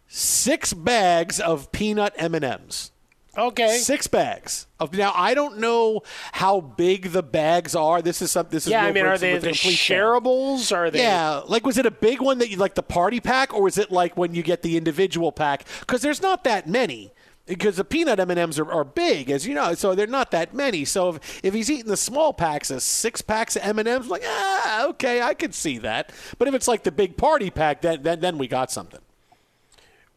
Six 0.09 0.73
bags 0.73 1.39
of 1.39 1.71
peanut 1.71 2.15
M&Ms. 2.17 2.93
Okay. 3.37 3.77
Six 3.77 4.09
bags 4.09 4.67
of 4.81 4.93
now. 4.95 5.13
I 5.15 5.35
don't 5.35 5.59
know 5.59 6.03
how 6.33 6.61
big 6.61 7.13
the 7.13 7.23
bags 7.23 7.77
are. 7.77 8.03
This 8.03 8.21
is 8.21 8.33
something. 8.33 8.51
This 8.51 8.67
is 8.67 8.73
Yeah, 8.73 8.85
I 8.85 8.91
mean, 8.91 9.05
are 9.05 9.17
they 9.17 9.39
the 9.39 9.51
shareables? 9.51 10.75
Are 10.75 10.91
they? 10.91 11.03
Yeah, 11.03 11.43
like 11.47 11.65
was 11.65 11.79
it 11.79 11.87
a 11.87 11.91
big 11.91 12.21
one 12.21 12.39
that 12.39 12.51
you 12.51 12.57
like 12.57 12.75
the 12.75 12.83
party 12.83 13.21
pack, 13.21 13.55
or 13.55 13.63
was 13.63 13.79
it 13.79 13.93
like 13.93 14.17
when 14.17 14.35
you 14.35 14.43
get 14.43 14.63
the 14.63 14.77
individual 14.77 15.31
pack? 15.31 15.67
Because 15.81 16.03
there's 16.03 16.21
not 16.21 16.43
that 16.45 16.69
many. 16.69 17.13
Because 17.47 17.77
the 17.77 17.85
peanut 17.85 18.19
M 18.19 18.31
and 18.31 18.39
M's 18.41 18.59
are, 18.59 18.71
are 18.71 18.85
big, 18.85 19.31
as 19.31 19.47
you 19.47 19.55
know, 19.55 19.73
so 19.73 19.95
they're 19.95 20.07
not 20.07 20.33
that 20.33 20.53
many. 20.53 20.85
So 20.85 21.11
if, 21.15 21.45
if 21.45 21.55
he's 21.55 21.71
eating 21.71 21.87
the 21.87 21.97
small 21.97 22.35
packs, 22.35 22.71
of 22.71 22.83
six 22.83 23.23
packs 23.23 23.57
of 23.57 23.63
M 23.63 23.79
and 23.79 23.89
M's, 23.89 24.09
like 24.09 24.23
ah, 24.27 24.87
okay, 24.89 25.23
I 25.23 25.33
could 25.35 25.55
see 25.55 25.79
that. 25.79 26.13
But 26.39 26.49
if 26.49 26.55
it's 26.55 26.67
like 26.69 26.83
the 26.83 26.93
big 26.93 27.17
party 27.17 27.51
pack, 27.51 27.83
then 27.83 28.03
then, 28.03 28.21
then 28.21 28.37
we 28.37 28.49
got 28.49 28.73
something. 28.73 29.01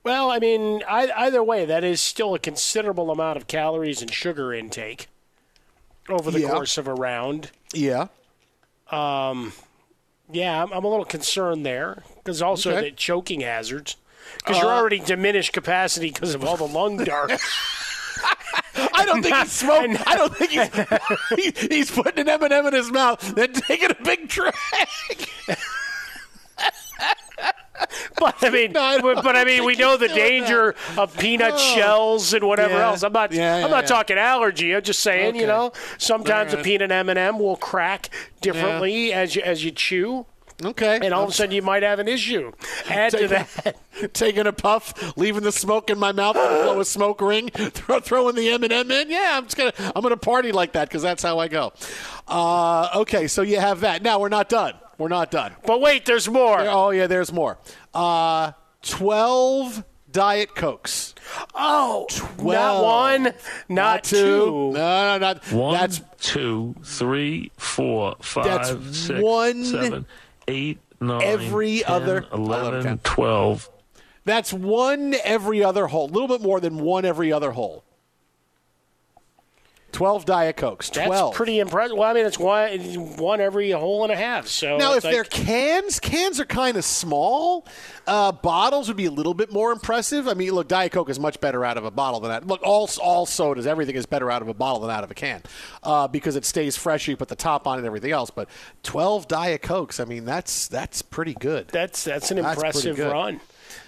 Well, 0.03 0.31
I 0.31 0.39
mean, 0.39 0.81
I, 0.87 1.11
either 1.15 1.43
way, 1.43 1.65
that 1.65 1.83
is 1.83 2.01
still 2.01 2.33
a 2.33 2.39
considerable 2.39 3.11
amount 3.11 3.37
of 3.37 3.47
calories 3.47 4.01
and 4.01 4.11
sugar 4.11 4.51
intake 4.53 5.07
over 6.09 6.31
the 6.31 6.41
Yeah. 6.41 6.49
course 6.51 6.77
of 6.79 6.87
a 6.87 6.93
round. 6.93 7.51
Yeah. 7.73 8.07
Um, 8.89 9.53
yeah, 10.31 10.63
I'm, 10.63 10.73
I'm 10.73 10.83
a 10.83 10.87
little 10.87 11.05
concerned 11.05 11.65
there 11.65 12.03
because 12.17 12.41
also 12.41 12.71
Okay. 12.71 12.89
the 12.89 12.95
choking 12.95 13.41
hazards 13.41 13.95
because 14.37 14.57
you're 14.59 14.71
Uh, 14.71 14.75
already 14.79 14.99
diminished 14.99 15.53
capacity 15.53 16.09
because 16.11 16.33
of 16.33 16.43
all 16.43 16.57
the 16.57 16.67
lung 16.67 16.97
darts. 17.03 17.43
I 18.75 19.05
don't 19.05 19.21
think 19.21 19.35
he's 19.35 19.51
smoking. 19.63 19.97
I 20.07 20.15
don't 20.15 20.35
think 20.35 20.51
he's 20.51 20.69
he, 21.59 21.67
he's 21.75 21.91
putting 21.91 22.19
an 22.21 22.29
M 22.29 22.41
and 22.43 22.51
m 22.53 22.65
in 22.67 22.73
his 22.73 22.91
mouth, 22.91 23.35
then 23.35 23.53
taking 23.53 23.91
a 23.91 23.95
big 24.03 24.27
drag. 24.27 24.53
but 28.19 28.35
I 28.41 28.49
mean, 28.49 28.71
No, 28.73 28.81
I 28.81 28.99
but, 28.99 29.35
I 29.35 29.43
mean, 29.43 29.63
we 29.65 29.75
know 29.75 29.97
the 29.97 30.07
danger 30.07 30.75
of 30.97 31.17
peanut 31.17 31.53
Oh. 31.53 31.57
shells 31.75 32.33
and 32.33 32.43
whatever 32.45 32.75
Yeah. 32.75 32.87
else. 32.89 33.03
I'm 33.03 33.13
not. 33.13 33.31
Yeah, 33.31 33.59
yeah, 33.59 33.65
I'm 33.65 33.71
not 33.71 33.87
talking 33.87 34.17
allergy. 34.17 34.75
I'm 34.75 34.81
just 34.81 35.01
saying, 35.01 35.35
you 35.35 35.47
know, 35.47 35.71
sometimes 35.97 36.49
All 36.53 36.55
a 36.55 36.57
right. 36.57 36.65
peanut 36.65 36.91
M 36.91 37.09
and 37.09 37.17
m 37.19 37.39
will 37.39 37.57
crack 37.57 38.09
differently 38.41 39.13
as 39.13 39.35
you 39.35 39.41
as 39.43 39.63
you 39.63 39.71
chew. 39.71 40.25
Okay. 40.63 40.99
And 41.01 41.11
all 41.11 41.23
of 41.23 41.29
a 41.29 41.33
sudden, 41.33 41.55
you 41.55 41.63
might 41.63 41.81
have 41.81 41.97
an 41.97 42.07
issue. 42.07 42.51
Add 42.87 43.13
to 43.13 43.27
that, 43.29 43.77
taking 44.13 44.45
a 44.45 44.53
puff, 44.53 45.17
leaving 45.17 45.41
the 45.41 45.51
smoke 45.51 45.89
in 45.89 45.97
my 45.97 46.11
mouth, 46.11 46.35
blow 46.35 46.79
a 46.79 46.85
smoke 46.97 47.19
ring, 47.19 47.49
throw, 47.55 47.99
throwing 47.99 48.35
the 48.35 48.47
M 48.49 48.63
and 48.63 48.71
m 48.71 48.91
in. 48.91 49.09
Yeah, 49.09 49.31
I'm 49.37 49.45
just 49.45 49.57
gonna 49.57 49.73
I'm 49.95 50.03
gonna 50.03 50.17
party 50.17 50.51
like 50.51 50.73
that 50.73 50.87
because 50.87 51.01
that's 51.01 51.23
how 51.23 51.39
I 51.39 51.47
go. 51.47 51.73
Uh, 52.27 52.89
okay, 52.97 53.27
so 53.27 53.41
you 53.41 53.59
have 53.59 53.79
that. 53.79 54.03
Now 54.03 54.19
we're 54.19 54.29
not 54.29 54.49
done. 54.49 54.73
We're 55.01 55.07
not 55.07 55.31
done. 55.31 55.55
but 55.65 55.81
wait, 55.81 56.05
there's 56.05 56.29
more. 56.29 56.59
Oh 56.61 56.91
yeah, 56.91 57.07
there's 57.07 57.33
more. 57.33 57.57
Uh, 57.93 58.51
Twelve 58.83 59.83
Diet 60.11 60.55
Cokes. 60.55 61.15
Oh, 61.55 62.05
Well, 62.37 62.83
not 62.83 62.83
one, 62.83 63.33
not, 63.69 64.03
two. 64.03 64.71
No, 64.73 64.73
no, 64.73 65.17
not 65.17 65.51
One, 65.51 65.73
That's 65.73 66.01
two, 66.19 66.75
three, 66.83 67.51
four, 67.57 68.15
That's 68.19 68.69
five, 68.71 68.95
six, 68.95 69.21
one 69.21 69.63
seven, 69.63 70.05
eight, 70.47 70.79
nine, 70.99 71.21
every 71.23 71.79
10, 71.79 71.91
other- 71.91 72.25
11, 72.33 72.73
11. 72.73 72.99
12. 73.03 73.69
that's 74.25 74.51
one 74.53 75.15
every 75.23 75.63
other 75.63 75.87
hole. 75.87 76.05
A 76.09 76.11
little 76.11 76.27
bit 76.27 76.41
more 76.41 76.59
than 76.59 76.79
one 76.79 77.05
every 77.05 77.31
other 77.33 77.51
hole. 77.51 77.83
Twelve 79.91 80.25
Diet 80.25 80.57
Cokes. 80.57 80.89
That's 80.89 81.07
Twelve. 81.07 81.33
pretty 81.35 81.59
impressive. 81.59 81.97
Well, 81.97 82.09
I 82.09 82.13
mean, 82.13 82.25
it's 82.25 82.39
one 82.39 82.71
one 83.17 83.41
every 83.41 83.71
hole 83.71 84.03
and 84.03 84.11
a 84.11 84.15
half. 84.15 84.47
So 84.47 84.77
Now, 84.77 84.93
if 84.95 85.03
like- 85.03 85.13
they're 85.13 85.23
cans, 85.23 85.99
cans 85.99 86.39
are 86.39 86.45
kind 86.45 86.77
of 86.77 86.83
small. 86.85 87.65
Uh, 88.07 88.31
bottles 88.31 88.87
would 88.87 88.97
be 88.97 89.05
a 89.05 89.11
little 89.11 89.33
bit 89.33 89.51
more 89.53 89.71
impressive. 89.71 90.27
I 90.27 90.33
mean, 90.33 90.51
look, 90.53 90.67
Diet 90.67 90.91
Coke 90.91 91.09
is 91.09 91.19
much 91.19 91.39
better 91.39 91.63
out 91.63 91.77
of 91.77 91.85
a 91.85 91.91
bottle 91.91 92.19
than 92.19 92.31
that. 92.31 92.47
Look, 92.47 92.61
all 92.63 92.89
all 93.01 93.25
sodas, 93.25 93.67
everything 93.67 93.95
is 93.95 94.05
better 94.05 94.31
out 94.31 94.41
of 94.41 94.47
a 94.47 94.53
bottle 94.53 94.81
than 94.81 94.89
out 94.89 95.03
of 95.03 95.11
a 95.11 95.13
can 95.13 95.41
uh, 95.83 96.07
because 96.07 96.35
it 96.35 96.45
stays 96.45 96.75
fresh. 96.75 97.07
You 97.07 97.15
put 97.15 97.27
the 97.27 97.35
top 97.35 97.67
on 97.67 97.75
it 97.75 97.79
and 97.79 97.87
everything 97.87 98.11
else. 98.11 98.29
But 98.31 98.49
twelve 98.83 99.27
Diet 99.27 99.61
Cokes, 99.61 99.99
I 99.99 100.05
mean, 100.05 100.25
that's 100.25 100.67
that's 100.67 101.01
pretty 101.01 101.33
good. 101.35 101.67
that's 101.67 102.03
that's 102.03 102.31
an 102.31 102.37
That's 102.41 102.55
impressive 102.55 102.97
run. 102.99 103.39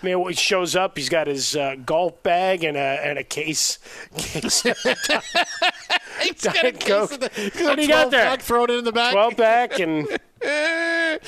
I 0.01 0.05
mean, 0.05 0.19
when 0.19 0.31
he 0.33 0.35
shows 0.35 0.75
up, 0.75 0.97
he's 0.97 1.09
got 1.09 1.27
his 1.27 1.55
uh, 1.55 1.75
golf 1.85 2.21
bag 2.23 2.63
and 2.63 2.75
a 2.77 2.79
and 2.79 3.17
a 3.19 3.23
case. 3.23 3.79
case 4.17 4.61
He's 6.21 6.41
got 6.41 6.63
a 6.65 6.71
case 6.71 6.87
Coke. 6.87 7.11
of 7.13 7.19
the- 7.19 7.29
got 7.29 7.61
What 7.63 7.73
a 7.73 7.75
do 7.75 7.81
you 7.81 7.87
got 7.87 8.09
12 8.09 8.11
there? 8.11 8.23
pack, 8.25 8.41
throw 8.41 8.63
it 8.65 8.69
in 8.69 8.83
the 8.85 8.91
back. 8.91 9.11
Twelve 9.13 9.35
pack 9.37 9.79
and 9.79 10.07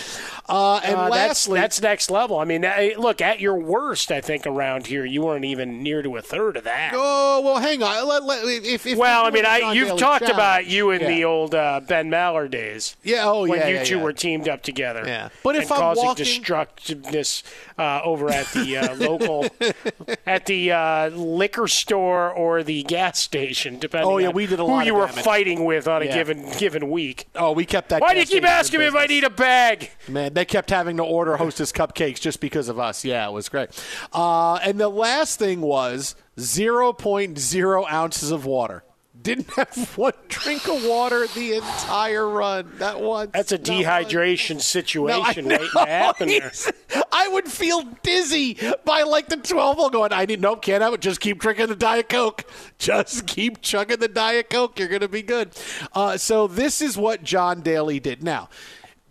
Uh, 0.48 0.80
and 0.84 0.96
uh, 0.96 1.10
that's 1.10 1.48
lastly, 1.48 1.60
that's 1.60 1.82
next 1.82 2.12
level. 2.12 2.38
I 2.38 2.46
mean, 2.46 2.62
look 2.98 3.20
at 3.22 3.40
your 3.40 3.56
worst. 3.58 4.12
I 4.12 4.22
think 4.22 4.46
around 4.46 4.88
here, 4.88 5.04
you 5.04 5.24
weren't 5.24 5.46
even 5.46 5.82
near 5.82 6.04
to 6.04 6.18
a 6.18 6.22
third 6.22 6.56
of 6.58 6.64
that. 6.66 6.92
oh 6.96 7.42
well, 7.44 7.58
hang 7.58 7.82
on. 7.82 8.08
Let, 8.08 8.24
let, 8.24 8.46
if, 8.46 8.86
if 8.86 8.98
well, 8.98 9.26
I 9.26 9.32
mean, 9.32 9.46
I 9.46 9.74
you've 9.74 9.88
Daly 9.88 10.00
talked 10.00 10.30
about 10.30 10.68
you 10.68 10.92
in 10.92 11.02
Yeah. 11.02 11.08
the 11.08 11.24
old 11.26 11.56
uh, 11.56 11.82
Ben 11.88 12.10
Maller 12.12 12.50
days. 12.50 12.96
Yeah, 13.04 13.24
oh, 13.26 13.42
when 13.48 13.58
yeah, 13.60 13.66
When 13.66 13.70
you 13.70 13.76
yeah, 13.78 13.84
two 13.86 13.98
yeah. 13.98 14.04
were 14.04 14.14
teamed 14.14 14.48
up 14.48 14.62
together. 14.62 15.04
Yeah. 15.06 15.30
But 15.44 15.56
if 15.56 15.64
and 15.64 15.72
I'm 15.72 15.80
causing 15.80 16.06
walking- 16.06 16.26
destructiveness 16.26 17.44
uh, 17.78 18.02
over 18.04 18.30
at 18.30 18.46
the 18.54 18.78
uh, 18.78 18.96
local, 18.96 19.48
at 20.28 20.46
the 20.46 20.72
uh, 20.72 21.10
liquor 21.10 21.68
store 21.68 22.32
or 22.32 22.62
the 22.64 22.84
gas 22.84 23.20
station, 23.20 23.80
depending. 23.80 24.10
Oh, 24.10 24.18
yeah, 24.20 24.28
on 24.28 24.36
we 24.36 24.46
did 24.46 24.60
a 24.60 24.64
who 24.64 24.70
lot 24.70 24.86
you 24.86 24.94
of 25.02 25.16
were 25.16 25.22
fighting 25.24 25.66
with 25.66 25.88
on 25.88 26.04
a 26.04 26.08
given 26.08 26.50
given 26.60 26.92
week. 26.92 27.28
Oh, 27.36 27.52
we 27.52 27.66
kept 27.66 27.90
that. 27.90 28.02
Why 28.02 28.14
do 28.14 28.20
you 28.20 28.26
keep 28.26 28.44
asking 28.44 28.80
me 28.80 28.86
if 28.86 28.96
I 28.96 29.08
need 29.08 29.24
a 29.24 29.30
bag? 29.30 29.90
Man, 30.08 30.34
they 30.36 30.46
kept 30.46 30.70
having 30.70 30.98
to 30.98 31.04
order 31.04 31.38
Hostess 31.38 31.72
cupcakes 31.72 32.20
just 32.20 32.42
because 32.42 32.68
of 32.68 32.78
us. 32.78 33.06
Yeah, 33.06 33.28
it 33.28 33.32
was 33.32 33.48
great. 33.48 33.70
Uh, 34.12 34.56
and 34.56 34.78
the 34.78 34.90
last 34.90 35.40
thing 35.40 35.62
was 35.62 36.16
0.0 36.38 37.92
ounces 37.92 38.32
of 38.32 38.46
water. 38.46 38.84
Didn't 39.22 39.50
have 39.56 39.98
one 39.98 40.12
drink 40.28 40.68
of 40.68 40.84
water 40.86 41.26
the 41.28 41.54
entire 41.54 42.28
run. 42.28 42.70
That 42.80 43.00
one. 43.00 43.30
That's 43.34 43.54
a 43.54 43.58
dehydration 43.58 44.60
situation 44.60 45.46
waiting 45.46 45.70
to 45.70 45.80
happen 45.80 46.28
there. 46.28 46.52
I 47.14 47.30
would 47.30 47.48
feel 47.48 47.84
dizzy 48.04 48.60
by 48.84 49.04
like 49.04 49.30
the 49.30 49.38
12 49.38 49.78
hole 49.78 49.90
going, 49.90 50.12
I 50.12 50.26
need, 50.26 50.42
nope, 50.42 50.62
can't 50.62 50.84
have 50.84 50.94
it. 50.94 51.00
Just 51.00 51.22
keep 51.22 51.40
drinking 51.40 51.68
the 51.68 51.78
Diet 51.78 52.10
Coke. 52.10 52.44
Just 52.78 53.26
keep 53.26 53.62
chugging 53.62 54.00
the 54.00 54.10
Diet 54.10 54.50
Coke. 54.50 54.78
You're 54.78 54.90
going 54.90 55.00
to 55.00 55.08
be 55.08 55.22
good. 55.22 55.52
Uh, 55.94 56.18
so 56.18 56.46
this 56.46 56.82
is 56.82 56.98
what 56.98 57.24
John 57.24 57.62
Daly 57.62 58.02
did. 58.02 58.22
Now, 58.22 58.50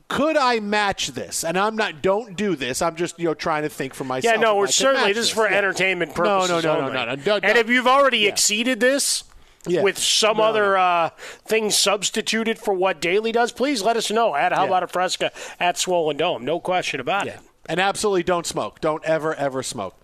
Could 0.09 0.37
I 0.37 0.61
match 0.61 1.09
this? 1.09 1.45
And 1.45 1.59
I'm 1.59 1.77
not. 1.77 2.03
Don't 2.03 2.37
do 2.37 2.57
this. 2.57 2.83
I'm 2.83 2.95
just 2.95 3.19
you 3.19 3.25
know 3.25 3.35
trying 3.35 3.63
to 3.63 3.69
think 3.69 3.95
for 3.95 4.05
myself. 4.05 4.35
Yeah, 4.35 4.41
no, 4.41 4.57
we're 4.57 4.67
certainly 4.67 5.13
this 5.13 5.27
is 5.27 5.31
for 5.31 5.49
Yeah. 5.49 5.57
entertainment 5.57 6.11
No, 6.11 6.15
purposes. 6.15 6.51
no, 6.51 6.57
no, 6.61 6.63
no, 6.63 6.81
only. 6.87 6.93
no, 6.93 7.05
no, 7.07 7.15
no, 7.15 7.35
And 7.37 7.55
no. 7.55 7.61
if 7.61 7.69
you've 7.69 7.87
already 7.87 8.19
Yeah. 8.19 8.29
exceeded 8.29 8.81
this 8.81 9.25
Yeah. 9.67 9.81
with 9.83 9.99
some 9.99 10.37
No, 10.37 10.43
other 10.45 10.73
no. 10.75 10.81
Uh, 10.81 11.11
thing 11.47 11.71
substituted 11.71 12.59
for 12.59 12.75
what 12.75 13.01
Daly 13.01 13.33
does, 13.33 13.51
please 13.51 13.81
let 13.83 13.97
us 13.97 14.11
know 14.11 14.35
at 14.37 14.53
How. 14.53 14.67
About 14.67 14.83
a 14.83 14.87
Fresca 14.89 15.33
at 15.59 15.79
Swollen 15.79 16.19
Dome. 16.19 16.45
No 16.45 16.61
question 16.61 17.01
about 17.01 17.27
it. 17.27 17.41
And 17.67 17.81
absolutely 17.81 18.25
don't 18.25 18.47
smoke. 18.47 18.83
Don't 18.83 19.03
ever, 19.05 19.35
ever 19.35 19.63
smoke. 19.63 19.97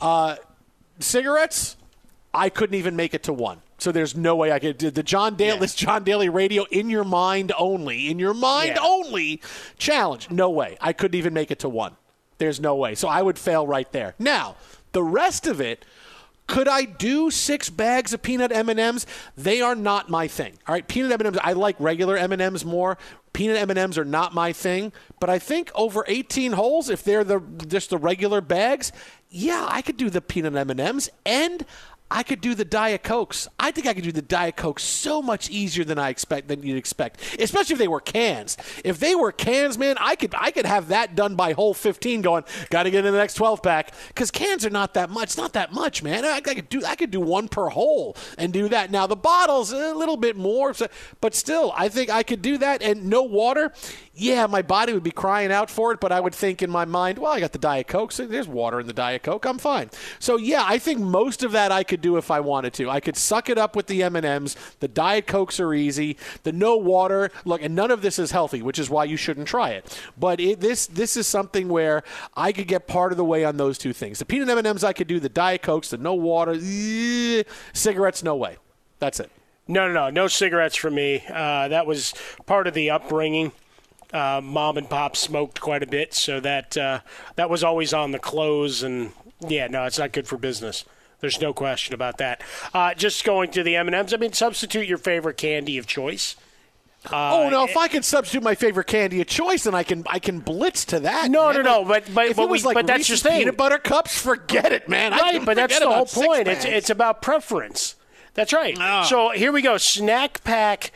Uh, 0.00 0.36
cigarettes, 1.00 1.76
I 2.34 2.48
couldn't 2.50 2.74
even 2.76 2.94
make 2.96 3.14
it 3.14 3.22
to 3.24 3.32
one. 3.32 3.62
So 3.78 3.92
there's 3.92 4.16
no 4.16 4.34
way 4.36 4.50
I 4.52 4.58
could 4.58 4.76
do 4.76 4.90
the 4.90 5.02
John 5.02 5.36
Daly, 5.36 5.58
this 5.60 5.74
John 5.74 6.02
Daly 6.04 6.28
radio 6.28 6.64
in 6.70 6.90
your 6.90 7.04
mind 7.04 7.52
only, 7.56 8.08
in 8.10 8.18
your 8.18 8.34
mind 8.34 8.72
Yeah. 8.74 8.82
only 8.82 9.40
challenge. 9.78 10.30
No 10.30 10.50
way. 10.50 10.76
I 10.80 10.92
couldn't 10.92 11.16
even 11.18 11.32
make 11.32 11.50
it 11.50 11.60
to 11.60 11.68
one. 11.68 11.96
There's 12.38 12.60
no 12.60 12.74
way. 12.74 12.94
So 12.94 13.08
I 13.08 13.22
would 13.22 13.38
fail 13.38 13.66
right 13.66 13.90
there. 13.92 14.14
Now, 14.18 14.56
the 14.92 15.02
rest 15.02 15.46
of 15.46 15.60
it, 15.60 15.84
could 16.48 16.66
I 16.66 16.84
do 16.84 17.30
six 17.30 17.68
bags 17.70 18.12
of 18.12 18.22
peanut 18.22 18.50
M&Ms? 18.52 19.06
They 19.36 19.60
are 19.60 19.74
not 19.74 20.08
my 20.08 20.26
thing. 20.28 20.54
All 20.66 20.72
right, 20.74 20.86
peanut 20.86 21.12
M&Ms, 21.20 21.38
I 21.42 21.52
like 21.52 21.76
regular 21.78 22.16
M&Ms 22.16 22.64
more. 22.64 22.96
Peanut 23.32 23.56
M&Ms 23.68 23.98
are 23.98 24.04
not 24.04 24.34
my 24.34 24.52
thing, 24.52 24.92
but 25.20 25.28
I 25.30 25.38
think 25.38 25.70
over 25.74 26.04
18 26.08 26.52
holes 26.52 26.88
if 26.88 27.04
they're 27.04 27.22
the 27.22 27.40
just 27.68 27.90
the 27.90 27.98
regular 27.98 28.40
bags, 28.40 28.90
yeah, 29.30 29.66
I 29.68 29.82
could 29.82 29.96
do 29.98 30.08
the 30.10 30.20
peanut 30.22 30.56
M&Ms 30.56 31.10
and 31.26 31.66
I 32.10 32.22
could 32.22 32.40
do 32.40 32.54
the 32.54 32.64
Diet 32.64 33.02
Cokes. 33.02 33.48
I 33.58 33.70
think 33.70 33.86
I 33.86 33.92
could 33.92 34.04
do 34.04 34.12
the 34.12 34.22
Diet 34.22 34.56
Coke 34.56 34.80
so 34.80 35.20
much 35.20 35.50
easier 35.50 35.84
than 35.84 35.98
I 35.98 36.08
expect 36.08 36.48
than 36.48 36.62
you'd 36.62 36.76
expect, 36.76 37.20
especially 37.38 37.74
if 37.74 37.78
they 37.78 37.88
were 37.88 38.00
cans. 38.00 38.56
If 38.84 38.98
they 38.98 39.14
were 39.14 39.30
cans, 39.30 39.76
man, 39.76 39.96
I 40.00 40.16
could 40.16 40.34
I 40.36 40.50
could 40.50 40.64
have 40.64 40.88
that 40.88 41.14
done 41.14 41.34
by 41.34 41.52
hole 41.52 41.74
15. 41.74 42.22
Going, 42.22 42.44
got 42.70 42.84
to 42.84 42.90
get 42.90 43.04
in 43.04 43.12
the 43.12 43.18
next 43.18 43.34
12 43.34 43.62
pack 43.62 43.92
because 44.08 44.30
cans 44.30 44.64
are 44.64 44.70
not 44.70 44.94
that 44.94 45.10
much. 45.10 45.36
Not 45.36 45.52
that 45.52 45.72
much, 45.72 46.02
man. 46.02 46.24
I, 46.24 46.36
I 46.36 46.40
could 46.40 46.68
do 46.68 46.82
I 46.84 46.96
could 46.96 47.10
do 47.10 47.20
one 47.20 47.48
per 47.48 47.68
hole 47.68 48.16
and 48.38 48.52
do 48.52 48.68
that. 48.68 48.90
Now 48.90 49.06
the 49.06 49.16
bottles 49.16 49.72
a 49.72 49.94
little 49.94 50.16
bit 50.16 50.36
more, 50.36 50.74
but 51.20 51.34
still, 51.34 51.72
I 51.76 51.88
think 51.88 52.08
I 52.08 52.22
could 52.22 52.40
do 52.40 52.58
that 52.58 52.82
and 52.82 53.06
no 53.06 53.22
water. 53.22 53.72
Yeah, 54.14 54.46
my 54.46 54.62
body 54.62 54.92
would 54.92 55.04
be 55.04 55.12
crying 55.12 55.52
out 55.52 55.70
for 55.70 55.92
it, 55.92 56.00
but 56.00 56.10
I 56.10 56.18
would 56.18 56.34
think 56.34 56.60
in 56.60 56.70
my 56.70 56.84
mind, 56.84 57.18
well, 57.18 57.32
I 57.32 57.38
got 57.38 57.52
the 57.52 57.58
Diet 57.58 57.86
Coke, 57.86 58.10
so 58.10 58.26
there's 58.26 58.48
water 58.48 58.80
in 58.80 58.88
the 58.88 58.92
Diet 58.92 59.22
Coke. 59.22 59.44
I'm 59.44 59.58
fine. 59.58 59.90
So 60.18 60.36
yeah, 60.36 60.64
I 60.66 60.78
think 60.78 60.98
most 60.98 61.44
of 61.44 61.52
that 61.52 61.70
I 61.70 61.84
could 61.84 61.97
do 62.00 62.16
if 62.16 62.30
I 62.30 62.40
wanted 62.40 62.72
to. 62.74 62.90
I 62.90 63.00
could 63.00 63.16
suck 63.16 63.48
it 63.48 63.58
up 63.58 63.76
with 63.76 63.86
the 63.86 64.02
M&Ms. 64.02 64.56
The 64.80 64.88
Diet 64.88 65.26
Cokes 65.26 65.60
are 65.60 65.74
easy. 65.74 66.16
The 66.42 66.52
no 66.52 66.76
water, 66.76 67.30
look, 67.44 67.62
and 67.62 67.74
none 67.74 67.90
of 67.90 68.02
this 68.02 68.18
is 68.18 68.30
healthy, 68.30 68.62
which 68.62 68.78
is 68.78 68.90
why 68.90 69.04
you 69.04 69.16
shouldn't 69.16 69.48
try 69.48 69.70
it. 69.70 70.00
But 70.18 70.40
it, 70.40 70.60
this 70.60 70.86
this 70.86 71.16
is 71.16 71.26
something 71.26 71.68
where 71.68 72.02
I 72.36 72.52
could 72.52 72.68
get 72.68 72.86
part 72.86 73.12
of 73.12 73.18
the 73.18 73.24
way 73.24 73.44
on 73.44 73.56
those 73.56 73.78
two 73.78 73.92
things. 73.92 74.18
The 74.18 74.24
peanut 74.24 74.48
M&Ms 74.48 74.84
I 74.84 74.92
could 74.92 75.06
do. 75.06 75.20
The 75.20 75.28
Diet 75.28 75.62
Cokes, 75.62 75.90
the 75.90 75.98
no 75.98 76.14
water, 76.14 76.52
eh, 76.52 77.42
cigarettes, 77.72 78.22
no 78.22 78.36
way. 78.36 78.56
That's 78.98 79.20
it. 79.20 79.30
No, 79.66 79.86
no, 79.86 79.92
no, 79.92 80.10
no 80.10 80.28
cigarettes 80.28 80.76
for 80.76 80.90
me. 80.90 81.22
Uh, 81.28 81.68
that 81.68 81.86
was 81.86 82.14
part 82.46 82.66
of 82.66 82.74
the 82.74 82.90
upbringing. 82.90 83.52
Uh, 84.12 84.40
mom 84.42 84.78
and 84.78 84.88
pop 84.88 85.14
smoked 85.14 85.60
quite 85.60 85.82
a 85.82 85.86
bit, 85.86 86.14
so 86.14 86.40
that 86.40 86.76
uh, 86.78 87.00
that 87.36 87.50
was 87.50 87.62
always 87.62 87.92
on 87.92 88.10
the 88.10 88.18
clothes. 88.18 88.82
And 88.82 89.12
yeah, 89.46 89.66
no, 89.66 89.84
it's 89.84 89.98
not 89.98 90.12
good 90.12 90.26
for 90.26 90.38
business. 90.38 90.86
There's 91.20 91.40
no 91.40 91.52
question 91.52 91.94
about 91.94 92.18
that. 92.18 92.42
Uh, 92.72 92.94
just 92.94 93.24
going 93.24 93.50
to 93.52 93.62
the 93.62 93.74
M 93.76 93.88
and 93.88 93.94
M's. 93.94 94.14
I 94.14 94.16
mean, 94.18 94.32
substitute 94.32 94.86
your 94.86 94.98
favorite 94.98 95.36
candy 95.36 95.76
of 95.78 95.86
choice. 95.86 96.36
Uh, 97.12 97.32
oh 97.34 97.48
no! 97.50 97.64
If 97.64 97.76
I 97.76 97.86
can 97.88 98.02
substitute 98.02 98.42
my 98.42 98.54
favorite 98.56 98.88
candy 98.88 99.20
of 99.20 99.28
choice, 99.28 99.64
then 99.64 99.74
I 99.74 99.82
can 99.84 100.04
I 100.08 100.18
can 100.18 100.40
blitz 100.40 100.84
to 100.86 101.00
that. 101.00 101.30
No, 101.30 101.46
man. 101.46 101.56
no, 101.56 101.62
no, 101.62 101.84
but- 101.84 102.12
but- 102.12 102.26
if 102.26 102.36
but 102.36 102.42
it 102.44 102.48
was 102.48 102.62
we- 102.62 102.66
like 102.66 102.74
but 102.74 102.86
that's 102.88 103.08
Reese's 103.08 103.24
your 103.24 103.32
thing. 103.32 103.40
peanut 103.42 103.56
butter 103.56 103.78
cups, 103.78 104.20
forget 104.20 104.72
it, 104.72 104.88
man. 104.88 105.12
Right, 105.12 105.34
can 105.36 105.44
but 105.44 105.54
that's 105.56 105.78
the 105.78 105.88
whole 105.88 106.06
point. 106.06 106.48
It's 106.48 106.64
it's 106.64 106.90
about 106.90 107.22
preference. 107.22 107.94
That's 108.34 108.52
right. 108.52 108.76
Ah. 108.80 109.02
So 109.04 109.30
here 109.30 109.50
we 109.52 109.62
go. 109.62 109.78
Snack 109.78 110.42
pack 110.44 110.92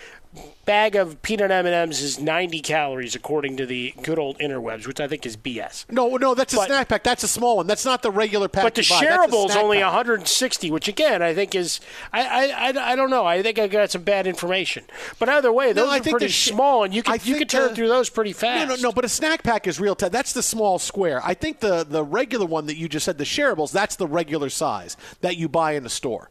bag 0.64 0.94
of 0.96 1.20
peanut 1.22 1.50
M 1.50 1.66
and 1.66 1.74
M's 1.74 2.00
is 2.00 2.18
90 2.20 2.60
calories 2.60 3.14
according 3.14 3.56
to 3.58 3.66
the 3.66 3.92
good 4.02 4.18
old 4.18 4.38
interwebs, 4.38 4.86
which 4.86 5.00
I 5.00 5.08
think 5.08 5.26
is 5.26 5.36
BS. 5.36 5.84
no, 5.90 6.16
no. 6.16 6.34
That's 6.34 6.52
a 6.54 6.56
But- 6.56 6.66
snack 6.68 6.88
pack. 6.88 7.02
That's 7.02 7.22
a 7.24 7.28
small 7.28 7.56
one. 7.58 7.66
That's 7.66 7.84
not 7.84 8.02
the 8.02 8.10
regular 8.10 8.48
pack. 8.48 8.62
But 8.64 8.74
the 8.76 8.82
you 8.82 8.88
buy. 8.88 9.00
A 9.04 9.08
shareable 9.08 9.48
is 9.50 9.56
only 9.56 9.78
pack. 9.78 9.86
160, 9.92 10.70
which 10.70 10.88
again 10.88 11.20
I 11.20 11.34
think 11.34 11.54
is 11.54 11.80
I, 12.12 12.50
I, 12.52 12.92
I, 12.92 12.96
don't 12.96 13.10
know. 13.10 13.26
I 13.26 13.42
think 13.42 13.58
I 13.58 13.66
got 13.66 13.90
some 13.90 14.02
bad 14.02 14.26
information. 14.26 14.84
But 15.18 15.28
either 15.28 15.52
way, 15.52 15.68
No, 15.68 15.72
those 15.84 15.88
I 15.90 15.96
are 15.98 16.00
think 16.00 16.18
pretty 16.18 16.32
sh- 16.32 16.48
small, 16.50 16.84
and 16.84 16.94
you 16.94 17.02
I 17.06 17.18
can 17.18 17.28
you 17.28 17.36
can 17.38 17.48
turn 17.48 17.68
the- 17.70 17.74
through 17.74 17.88
those 17.88 18.08
pretty 18.08 18.32
fast. 18.32 18.68
No, 18.68 18.76
no, 18.76 18.80
no. 18.82 18.92
But 18.92 19.04
a 19.04 19.08
snack 19.08 19.42
pack 19.42 19.66
is 19.66 19.80
real. 19.80 19.94
T- 19.94 20.08
that's 20.08 20.32
the 20.32 20.42
small 20.42 20.78
square. 20.78 21.20
I 21.24 21.34
think 21.34 21.60
the 21.60 21.84
the 21.84 22.04
regular 22.04 22.46
one 22.46 22.66
that 22.66 22.76
you 22.76 22.88
just 22.88 23.04
said, 23.04 23.18
the 23.18 23.24
shareables, 23.24 23.72
that's 23.72 23.96
the 23.96 24.06
regular 24.06 24.48
size 24.48 24.96
that 25.20 25.36
you 25.36 25.48
buy 25.48 25.72
in 25.72 25.82
the 25.82 25.90
store. 25.90 26.30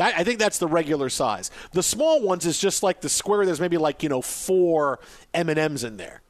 That, 0.00 0.14
I 0.16 0.24
think 0.24 0.38
that's 0.38 0.56
the 0.56 0.66
regular 0.66 1.10
size. 1.10 1.50
The 1.72 1.82
small 1.82 2.22
ones 2.22 2.46
is 2.46 2.58
just 2.58 2.82
like 2.82 3.02
the 3.02 3.10
square. 3.10 3.44
There's 3.44 3.60
maybe 3.60 3.76
like 3.76 4.02
you 4.02 4.08
know 4.08 4.22
four 4.22 4.98
M 5.34 5.50
and 5.50 5.58
M's 5.58 5.84
in 5.84 5.98
there. 5.98 6.22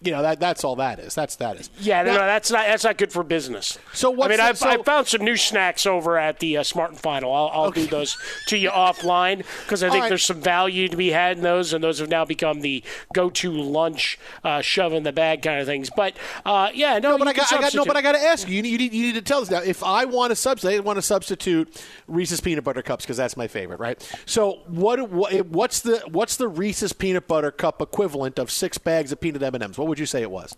You 0.00 0.10
know 0.12 0.20
that 0.20 0.38
that's 0.38 0.64
all 0.64 0.76
that 0.76 0.98
is. 0.98 1.14
That's 1.14 1.36
that 1.36 1.56
is. 1.56 1.70
Yeah, 1.80 2.02
no, 2.02 2.12
Now- 2.12 2.18
no, 2.18 2.26
that's 2.26 2.50
not 2.50 2.66
that's 2.66 2.84
not 2.84 2.98
good 2.98 3.10
for 3.10 3.22
business. 3.22 3.78
So 3.94 4.10
what's 4.10 4.26
I 4.26 4.30
mean, 4.30 4.40
I've, 4.40 4.58
so- 4.58 4.68
I 4.68 4.82
found 4.82 5.06
some 5.06 5.24
new 5.24 5.36
snacks 5.36 5.86
over 5.86 6.18
at 6.18 6.40
the 6.40 6.58
uh, 6.58 6.62
Smart 6.62 6.90
and 6.90 7.00
Final. 7.00 7.32
I'll, 7.32 7.50
I'll 7.52 7.70
do 7.70 7.86
those 7.86 8.18
to 8.48 8.58
you 8.58 8.68
offline 8.68 9.38
because 9.62 9.82
I 9.82 9.88
think 9.88 10.02
right. 10.02 10.08
there's 10.10 10.24
some 10.24 10.42
value 10.42 10.88
to 10.88 10.96
be 10.96 11.10
had 11.10 11.38
in 11.38 11.42
those, 11.42 11.72
and 11.72 11.82
those 11.82 12.00
have 12.00 12.10
now 12.10 12.26
become 12.26 12.60
the 12.60 12.82
go-to 13.14 13.50
lunch, 13.50 14.18
uh, 14.42 14.60
shove 14.60 14.92
in 14.92 15.04
the 15.04 15.12
bag 15.12 15.40
kind 15.40 15.60
of 15.60 15.66
things. 15.66 15.88
But 15.88 16.16
uh, 16.44 16.70
yeah, 16.74 16.98
no, 16.98 17.12
No, 17.12 17.18
but 17.18 17.28
I 17.28 17.32
got, 17.32 17.52
I 17.52 17.60
got 17.60 17.74
no, 17.74 17.84
but 17.86 17.96
I 17.96 18.02
got 18.02 18.12
to 18.12 18.20
ask 18.20 18.46
you. 18.46 18.56
You 18.56 18.62
need, 18.62 18.72
you 18.72 18.78
need, 18.78 18.92
you 18.92 19.06
need 19.06 19.14
to 19.14 19.22
tell 19.22 19.40
us 19.40 19.50
now. 19.50 19.62
If 19.62 19.82
I 19.82 20.04
want 20.04 20.32
to 20.32 20.36
substitute, 20.36 20.76
I 20.76 20.80
want 20.80 20.98
to 20.98 21.02
substitute 21.02 21.82
Reese's 22.08 22.42
peanut 22.42 22.64
butter 22.64 22.82
cups 22.82 23.04
because 23.06 23.16
that's 23.16 23.38
my 23.38 23.46
favorite, 23.48 23.80
right? 23.80 23.98
So 24.26 24.60
what, 24.66 25.10
what? 25.10 25.46
What's 25.46 25.80
the 25.80 26.02
what's 26.10 26.36
the 26.36 26.48
Reese's 26.48 26.92
peanut 26.92 27.26
butter 27.26 27.50
cup 27.50 27.80
equivalent 27.80 28.38
of 28.38 28.50
six 28.50 28.76
bags 28.76 29.10
of 29.12 29.20
peanut 29.20 29.42
M 29.42 29.54
and 29.54 29.64
M's? 29.64 29.78
What 29.84 29.90
would 29.90 29.98
you 29.98 30.06
say 30.06 30.22
it 30.22 30.30
was? 30.30 30.56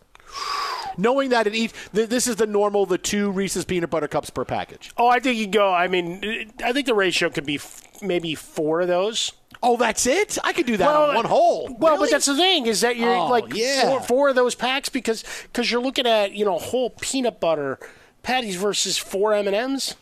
Knowing 0.99 1.29
that 1.31 1.47
in 1.47 1.55
each, 1.55 1.73
th- 1.95 2.09
this 2.09 2.27
is 2.27 2.37
the 2.37 2.47
normal, 2.47 2.87
the 2.87 2.97
two 2.97 3.31
Reese's 3.31 3.65
peanut 3.67 3.91
butter 3.91 4.09
cups 4.09 4.31
per 4.31 4.45
package. 4.47 4.93
Oh, 4.97 5.09
I 5.09 5.19
think 5.21 5.37
you 5.37 5.47
go. 5.47 5.73
I 5.73 5.89
mean, 5.89 6.51
I 6.65 6.73
think 6.73 6.87
the 6.87 6.95
ratio 6.95 7.29
could 7.29 7.45
be 7.45 7.57
f- 7.57 7.83
maybe 8.01 8.35
four 8.35 8.81
of 8.81 8.89
those. 8.89 9.33
Oh, 9.63 9.77
that's 9.77 10.07
it. 10.07 10.39
I 10.43 10.53
could 10.55 10.65
do 10.67 10.77
that 10.79 10.89
on 10.89 11.15
one 11.15 11.25
hole. 11.27 11.69
Well, 11.79 11.95
Really? 11.95 12.07
but 12.07 12.11
that's 12.13 12.27
the 12.27 12.37
thing 12.37 12.67
is 12.67 12.81
that 12.81 12.97
you're 12.97 13.15
Oh, 13.15 13.27
like 13.29 13.53
yeah. 13.55 13.83
four, 13.83 14.01
four 14.01 14.29
of 14.31 14.37
those 14.37 14.55
packs 14.55 14.89
because 14.89 15.23
because 15.45 15.71
you're 15.71 15.83
looking 15.83 16.07
at 16.07 16.33
you 16.33 16.45
know 16.45 16.59
whole 16.59 16.91
peanut 16.91 17.41
butter 17.41 17.79
patties 18.23 18.57
versus 18.57 18.97
four 18.97 19.35
M 19.35 19.47
and 19.47 19.57
M's. 19.57 19.97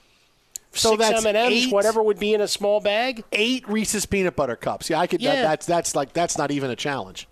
So 0.73 0.91
Six 0.91 0.99
that's 1.09 1.25
M 1.25 1.29
and 1.29 1.37
M's, 1.37 1.67
eight- 1.67 1.73
whatever 1.73 2.03
would 2.03 2.19
be 2.19 2.35
in 2.35 2.41
a 2.41 2.49
small 2.49 2.81
bag. 2.81 3.25
eight 3.33 3.69
Reese's 3.69 4.07
peanut 4.07 4.35
butter 4.37 4.57
cups. 4.57 4.91
Yeah, 4.91 4.99
I 5.01 5.07
could. 5.07 5.21
That, 5.21 5.35
Yeah. 5.37 5.43
that's 5.43 5.67
that's 5.67 5.95
like 5.97 6.13
that's 6.13 6.37
not 6.39 6.51
even 6.53 6.71
a 6.71 6.77
challenge. 6.77 7.27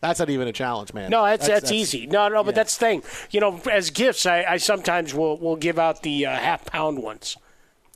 That's 0.00 0.20
not 0.20 0.30
even 0.30 0.46
a 0.46 0.52
challenge, 0.52 0.94
man. 0.94 1.10
No, 1.10 1.24
that's, 1.24 1.46
that's, 1.46 1.72
easy. 1.72 2.06
No, 2.06 2.28
no, 2.28 2.44
but 2.44 2.54
that's 2.54 2.76
the 2.76 2.84
thing. 2.84 3.02
You 3.30 3.40
know, 3.40 3.60
as 3.70 3.90
gifts, 3.90 4.26
I, 4.26 4.44
I 4.44 4.56
sometimes 4.58 5.12
will 5.12 5.38
will 5.38 5.56
give 5.56 5.78
out 5.78 6.02
the 6.02 6.26
uh, 6.26 6.36
half 6.36 6.66
pound 6.66 7.02
ones 7.02 7.36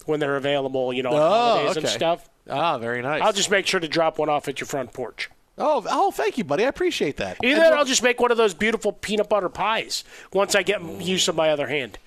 when 0.06 0.18
they're 0.18 0.36
available. 0.36 0.92
You 0.92 1.04
know, 1.04 1.10
on 1.10 1.16
Oh, 1.16 1.28
holidays 1.28 1.76
and 1.76 1.88
stuff. 1.88 2.28
Ah, 2.50 2.78
very 2.78 3.02
nice. 3.02 3.22
I'll 3.22 3.32
just 3.32 3.50
make 3.50 3.66
sure 3.66 3.78
to 3.78 3.86
drop 3.86 4.18
one 4.18 4.28
off 4.28 4.48
at 4.48 4.60
your 4.60 4.66
front 4.66 4.92
porch. 4.92 5.30
Oh, 5.64 5.84
oh, 5.88 6.10
thank 6.10 6.36
you, 6.38 6.44
buddy. 6.44 6.64
I 6.64 6.68
appreciate 6.68 7.18
that. 7.18 7.38
Either 7.42 7.60
that, 7.60 7.72
I'll 7.72 7.84
just 7.84 8.02
make 8.02 8.20
one 8.20 8.30
of 8.32 8.36
those 8.36 8.52
beautiful 8.52 8.92
peanut 8.92 9.28
butter 9.28 9.48
pies 9.48 10.02
once 10.32 10.54
I 10.56 10.62
get 10.62 10.82
use 11.00 11.28
of 11.28 11.36
my 11.36 11.50
other 11.50 11.68
hand. 11.68 11.98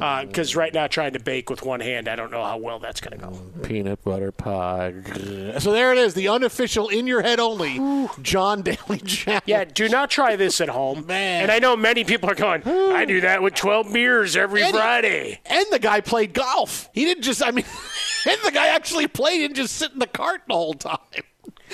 Uh, 0.00 0.24
because 0.24 0.54
right 0.54 0.72
now, 0.72 0.86
trying 0.86 1.14
to 1.14 1.18
bake 1.18 1.50
with 1.50 1.64
one 1.64 1.80
hand, 1.80 2.06
I 2.08 2.14
don't 2.14 2.30
know 2.30 2.44
how 2.44 2.58
well 2.58 2.78
that's 2.78 3.00
going 3.00 3.18
to 3.18 3.26
go. 3.26 3.32
peanut 3.62 4.02
butter 4.04 4.30
pie. 4.30 4.92
So 5.58 5.72
there 5.72 5.92
it 5.92 5.98
is, 5.98 6.14
the 6.14 6.28
unofficial, 6.28 6.88
in 6.88 7.06
your 7.06 7.22
head 7.22 7.38
only, 7.40 8.08
John 8.22 8.62
Daly 8.62 8.98
Challenge. 8.98 9.42
Yeah, 9.46 9.64
do 9.64 9.88
not 9.88 10.10
try 10.10 10.36
this 10.36 10.60
at 10.60 10.68
home. 10.68 11.06
Man. 11.08 11.42
And 11.42 11.50
I 11.52 11.58
know 11.60 11.76
many 11.76 12.04
people 12.04 12.28
are 12.30 12.34
going, 12.34 12.62
I 12.66 13.04
do 13.04 13.20
that 13.22 13.42
with 13.42 13.54
12 13.54 13.92
beers 13.92 14.36
every 14.36 14.62
And- 14.62 14.74
Friday. 14.74 15.40
And 15.46 15.66
the 15.70 15.78
guy 15.78 16.00
played 16.00 16.32
golf. 16.34 16.88
He 16.92 17.04
didn't 17.04 17.22
just, 17.22 17.42
I 17.42 17.50
mean, 17.50 17.64
and 18.26 18.38
the 18.44 18.50
guy 18.52 18.68
actually 18.68 19.06
played 19.08 19.44
and 19.44 19.54
just 19.56 19.74
sit 19.76 19.92
in 19.92 19.98
the 19.98 20.06
cart 20.06 20.42
the 20.48 20.54
whole 20.54 20.74
time. 20.74 20.98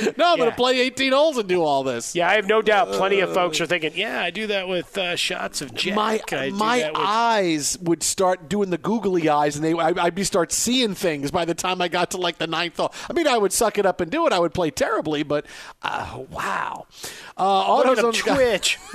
No, 0.16 0.32
I'm 0.32 0.38
going 0.38 0.50
to 0.50 0.56
play 0.56 0.80
18 0.80 1.12
holes 1.12 1.38
and 1.38 1.48
do 1.48 1.62
all 1.62 1.82
this. 1.82 2.14
Yeah, 2.14 2.28
I 2.28 2.34
have 2.34 2.46
no 2.46 2.60
doubt 2.62 2.88
plenty 2.92 3.20
of 3.20 3.32
folks 3.32 3.60
are 3.60 3.66
thinking, 3.66 3.92
yeah, 3.94 4.22
I 4.22 4.30
do 4.30 4.46
that 4.48 4.68
with 4.68 4.96
uh, 4.98 5.16
shots 5.16 5.60
of 5.60 5.74
Jack. 5.74 5.94
my 5.94 6.20
my 6.52 6.90
eyes 6.94 7.78
would 7.80 8.02
start 8.02 8.48
doing 8.48 8.70
the 8.70 8.78
googly 8.78 9.28
eyes, 9.28 9.56
and 9.56 9.64
they 9.64 9.72
I, 9.72 9.88
I'd 10.04 10.14
be 10.14 10.24
start 10.24 10.52
seeing 10.52 10.94
things 10.94 11.30
by 11.30 11.44
the 11.44 11.54
time 11.54 11.80
I 11.80 11.88
got 11.88 12.10
to 12.12 12.16
like 12.16 12.38
the 12.38 12.46
ninth 12.46 12.76
hole. 12.76 12.92
I 13.08 13.12
mean, 13.12 13.26
I 13.28 13.38
would 13.38 13.52
suck 13.52 13.78
it 13.78 13.86
up 13.86 14.00
and 14.00 14.10
do 14.10 14.26
it. 14.26 14.32
I 14.32 14.38
would 14.38 14.54
play 14.54 14.70
terribly, 14.70 15.22
but 15.22 15.46
uh, 15.82 16.22
wow. 16.30 16.86
Uh, 17.36 17.76
Look 17.78 17.86
at 17.86 17.98
him 17.98 18.04
AutoZone- 18.12 18.34
twitch. 18.36 18.78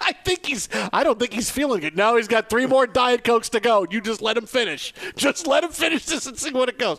I 0.00 0.12
think 0.24 0.46
he's. 0.46 0.68
I 0.92 1.02
don't 1.04 1.18
think 1.18 1.32
he's 1.32 1.50
feeling 1.50 1.82
it. 1.82 1.96
Now 1.96 2.16
he's 2.16 2.28
got 2.28 2.48
three 2.48 2.66
more 2.66 2.86
diet 2.86 3.24
cokes 3.24 3.48
to 3.50 3.60
go. 3.60 3.86
You 3.90 4.00
just 4.00 4.22
let 4.22 4.36
him 4.36 4.46
finish. 4.46 4.94
Just 5.16 5.46
let 5.46 5.64
him 5.64 5.70
finish 5.72 6.04
this 6.06 6.26
and 6.26 6.38
see 6.38 6.52
what 6.52 6.68
it 6.68 6.78
goes. 6.78 6.98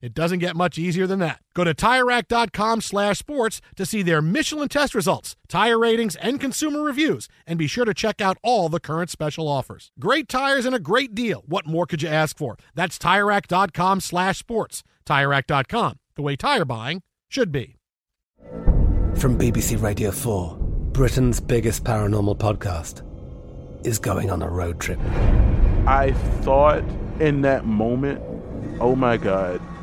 It 0.00 0.14
doesn't 0.14 0.38
get 0.38 0.54
much 0.54 0.78
easier 0.78 1.06
than 1.06 1.18
that. 1.18 1.40
Go 1.54 1.64
to 1.64 1.74
TireRack.com 1.74 2.80
slash 2.82 3.18
sports 3.18 3.60
to 3.76 3.84
see 3.84 4.02
their 4.02 4.22
Michelin 4.22 4.68
test 4.68 4.94
results, 4.94 5.34
tire 5.48 5.78
ratings, 5.78 6.14
and 6.16 6.40
consumer 6.40 6.82
reviews, 6.82 7.28
and 7.46 7.58
be 7.58 7.66
sure 7.66 7.84
to 7.84 7.94
check 7.94 8.20
out 8.20 8.38
all 8.42 8.68
the 8.68 8.80
current 8.80 9.10
special 9.10 9.48
offers. 9.48 9.90
Great 9.98 10.28
tires 10.28 10.64
and 10.66 10.74
a 10.74 10.80
great 10.80 11.14
deal. 11.14 11.42
What 11.46 11.66
more 11.66 11.86
could 11.86 12.02
you 12.02 12.08
ask 12.08 12.36
for? 12.38 12.56
That's 12.74 12.98
TireRack.com 12.98 14.00
slash 14.00 14.38
sports. 14.38 14.84
TireRack.com, 15.04 15.98
the 16.14 16.22
way 16.22 16.36
tire 16.36 16.64
buying 16.64 17.02
should 17.28 17.50
be. 17.50 17.76
From 19.16 19.36
BBC 19.36 19.82
Radio 19.82 20.12
4, 20.12 20.56
Britain's 20.92 21.40
biggest 21.40 21.82
paranormal 21.82 22.38
podcast 22.38 23.02
is 23.84 23.98
going 23.98 24.30
on 24.30 24.42
a 24.42 24.48
road 24.48 24.78
trip. 24.80 25.00
I 25.86 26.12
thought 26.42 26.84
in 27.18 27.40
that 27.42 27.64
moment, 27.64 28.20
oh 28.80 28.94
my 28.94 29.16
God, 29.16 29.60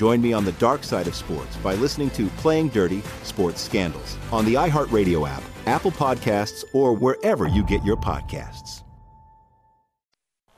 Join 0.00 0.22
me 0.22 0.32
on 0.32 0.46
the 0.46 0.52
dark 0.52 0.82
side 0.82 1.06
of 1.08 1.14
sports 1.14 1.54
by 1.56 1.74
listening 1.74 2.08
to 2.12 2.28
Playing 2.38 2.70
Dirty 2.70 3.02
Sports 3.22 3.60
Scandals 3.60 4.16
on 4.32 4.46
the 4.46 4.54
iHeartRadio 4.54 5.28
app, 5.28 5.42
Apple 5.66 5.90
Podcasts, 5.90 6.64
or 6.72 6.94
wherever 6.94 7.46
you 7.46 7.62
get 7.62 7.84
your 7.84 7.98
podcasts. 7.98 8.82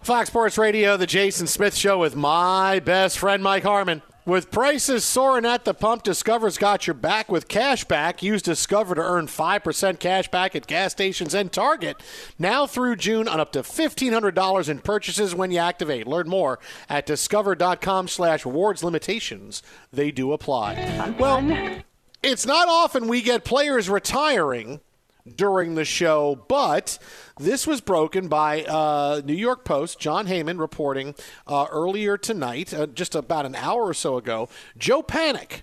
Fox 0.00 0.28
Sports 0.28 0.58
Radio, 0.58 0.96
the 0.96 1.08
Jason 1.08 1.48
Smith 1.48 1.74
Show 1.74 1.98
with 1.98 2.14
my 2.14 2.78
best 2.78 3.18
friend 3.18 3.42
Mike 3.42 3.64
Harmon. 3.64 4.00
With 4.24 4.52
prices 4.52 5.04
soaring 5.04 5.44
at 5.44 5.64
the 5.64 5.74
pump, 5.74 6.04
Discover's 6.04 6.56
got 6.56 6.86
your 6.86 6.94
back 6.94 7.28
with 7.28 7.48
cash 7.48 7.82
back. 7.82 8.22
Use 8.22 8.40
Discover 8.40 8.94
to 8.94 9.00
earn 9.00 9.26
5% 9.26 9.98
cash 9.98 10.28
back 10.28 10.54
at 10.54 10.68
gas 10.68 10.92
stations 10.92 11.34
and 11.34 11.50
Target. 11.50 12.00
Now 12.38 12.68
through 12.68 12.96
June 12.96 13.26
on 13.26 13.40
up 13.40 13.50
to 13.52 13.62
$1,500 13.62 14.68
in 14.68 14.78
purchases 14.78 15.34
when 15.34 15.50
you 15.50 15.58
activate. 15.58 16.06
Learn 16.06 16.28
more 16.28 16.60
at 16.88 17.04
discover.com 17.04 18.06
slash 18.06 18.46
rewards 18.46 18.84
limitations. 18.84 19.60
They 19.92 20.12
do 20.12 20.32
apply. 20.32 21.14
Well, 21.18 21.82
it's 22.22 22.46
not 22.46 22.68
often 22.68 23.08
we 23.08 23.22
get 23.22 23.44
players 23.44 23.90
retiring 23.90 24.78
during 25.26 25.74
the 25.74 25.84
show, 25.84 26.44
but 26.48 26.98
this 27.38 27.66
was 27.66 27.80
broken 27.80 28.28
by 28.28 28.64
uh, 28.64 29.22
New 29.24 29.34
York 29.34 29.64
Post, 29.64 29.98
Jon 29.98 30.26
Heyman 30.26 30.58
reporting 30.58 31.14
uh, 31.46 31.66
earlier 31.70 32.16
tonight, 32.16 32.74
uh, 32.74 32.86
just 32.86 33.14
about 33.14 33.46
an 33.46 33.54
hour 33.54 33.82
or 33.82 33.94
so 33.94 34.16
ago. 34.16 34.48
Joe 34.76 35.02
Panik 35.02 35.62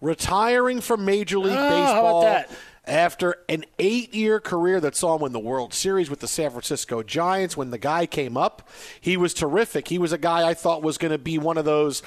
retiring 0.00 0.80
from 0.80 1.04
Major 1.04 1.38
League 1.38 1.56
Oh, 1.56 1.68
Baseball 1.68 2.56
after 2.86 3.36
an 3.48 3.64
eight 3.78 4.14
year 4.14 4.40
career 4.40 4.80
that 4.80 4.96
saw 4.96 5.14
him 5.14 5.22
win 5.22 5.32
the 5.32 5.38
World 5.38 5.74
Series 5.74 6.08
with 6.10 6.20
the 6.20 6.28
San 6.28 6.50
Francisco 6.50 7.02
Giants. 7.02 7.56
When 7.56 7.70
the 7.70 7.78
guy 7.78 8.06
came 8.06 8.36
up, 8.36 8.68
he 9.00 9.16
was 9.16 9.34
terrific. 9.34 9.88
He 9.88 9.98
was 9.98 10.12
a 10.12 10.18
guy 10.18 10.48
I 10.48 10.54
thought 10.54 10.82
was 10.82 10.98
going 10.98 11.12
to 11.12 11.18
be 11.18 11.38
one 11.38 11.58
of 11.58 11.64
those 11.64 12.02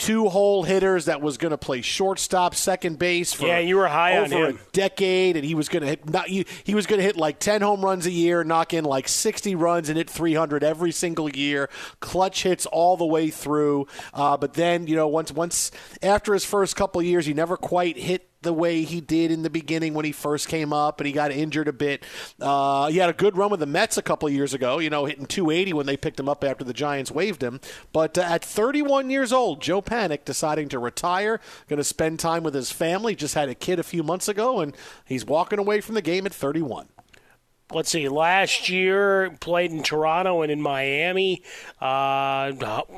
two 0.00 0.30
hole 0.30 0.62
hitters 0.62 1.04
that 1.04 1.20
was 1.20 1.36
going 1.36 1.50
to 1.50 1.58
play 1.58 1.82
shortstop, 1.82 2.54
second 2.54 2.98
base 2.98 3.34
for 3.34 3.46
Yeah, 3.46 3.58
you 3.58 3.76
were 3.76 3.86
high 3.86 4.18
on 4.18 4.32
over 4.32 4.48
a 4.48 4.58
decade, 4.72 5.36
and 5.36 5.44
he 5.44 5.54
was 5.54 5.68
going 5.68 5.82
to 5.82 5.88
hit. 5.88 6.08
Not, 6.08 6.26
he, 6.26 6.46
he 6.64 6.74
was 6.74 6.86
going 6.86 6.98
to 6.98 7.04
hit 7.04 7.16
like 7.16 7.38
ten 7.38 7.60
home 7.60 7.84
runs 7.84 8.06
a 8.06 8.10
year, 8.10 8.42
knock 8.42 8.72
in 8.72 8.84
like 8.84 9.06
sixty 9.06 9.54
runs, 9.54 9.88
and 9.88 9.98
hit 9.98 10.08
three 10.08 10.34
hundred 10.34 10.64
every 10.64 10.90
single 10.90 11.28
year. 11.28 11.68
Clutch 12.00 12.42
hits 12.42 12.64
all 12.66 12.96
the 12.96 13.06
way 13.06 13.28
through. 13.30 13.86
Uh, 14.14 14.36
but 14.36 14.54
then 14.54 14.86
you 14.86 14.96
know 14.96 15.06
once 15.06 15.30
once 15.30 15.70
after 16.02 16.32
his 16.32 16.44
first 16.44 16.76
couple 16.76 17.02
years, 17.02 17.26
he 17.26 17.34
never 17.34 17.56
quite 17.56 17.98
hit 17.98 18.29
the 18.42 18.52
way 18.52 18.82
he 18.82 19.00
did 19.00 19.30
in 19.30 19.42
the 19.42 19.50
beginning 19.50 19.94
when 19.94 20.04
he 20.04 20.12
first 20.12 20.48
came 20.48 20.72
up 20.72 21.00
and 21.00 21.06
he 21.06 21.12
got 21.12 21.30
injured 21.30 21.68
a 21.68 21.72
bit. 21.72 22.04
Uh, 22.40 22.88
he 22.88 22.98
had 22.98 23.10
a 23.10 23.14
good 23.14 23.36
run 23.36 23.50
with 23.50 23.60
the 23.60 23.66
Mets 23.66 23.98
a 23.98 24.02
couple 24.02 24.28
years 24.28 24.54
ago, 24.54 24.78
you 24.78 24.90
know, 24.90 25.04
hitting 25.04 25.26
280 25.26 25.72
when 25.74 25.86
they 25.86 25.96
picked 25.96 26.18
him 26.18 26.28
up 26.28 26.42
after 26.42 26.64
the 26.64 26.72
Giants 26.72 27.10
waived 27.10 27.42
him. 27.42 27.60
But 27.92 28.16
uh, 28.16 28.22
at 28.22 28.44
31 28.44 29.10
years 29.10 29.32
old, 29.32 29.60
Joe 29.60 29.82
Panik 29.82 30.24
deciding 30.24 30.68
to 30.70 30.78
retire, 30.78 31.40
going 31.68 31.78
to 31.78 31.84
spend 31.84 32.18
time 32.18 32.42
with 32.42 32.54
his 32.54 32.72
family. 32.72 33.14
Just 33.14 33.34
had 33.34 33.48
a 33.48 33.54
kid 33.54 33.78
a 33.78 33.84
few 33.84 34.02
months 34.02 34.28
ago, 34.28 34.60
and 34.60 34.76
he's 35.04 35.24
walking 35.24 35.58
away 35.58 35.80
from 35.80 35.94
the 35.94 36.02
game 36.02 36.26
at 36.26 36.32
31 36.32 36.88
let's 37.72 37.90
see, 37.90 38.08
last 38.08 38.68
year 38.68 39.36
played 39.40 39.70
in 39.70 39.82
Toronto 39.82 40.42
and 40.42 40.50
in 40.50 40.60
Miami, 40.60 41.42
uh, 41.80 42.52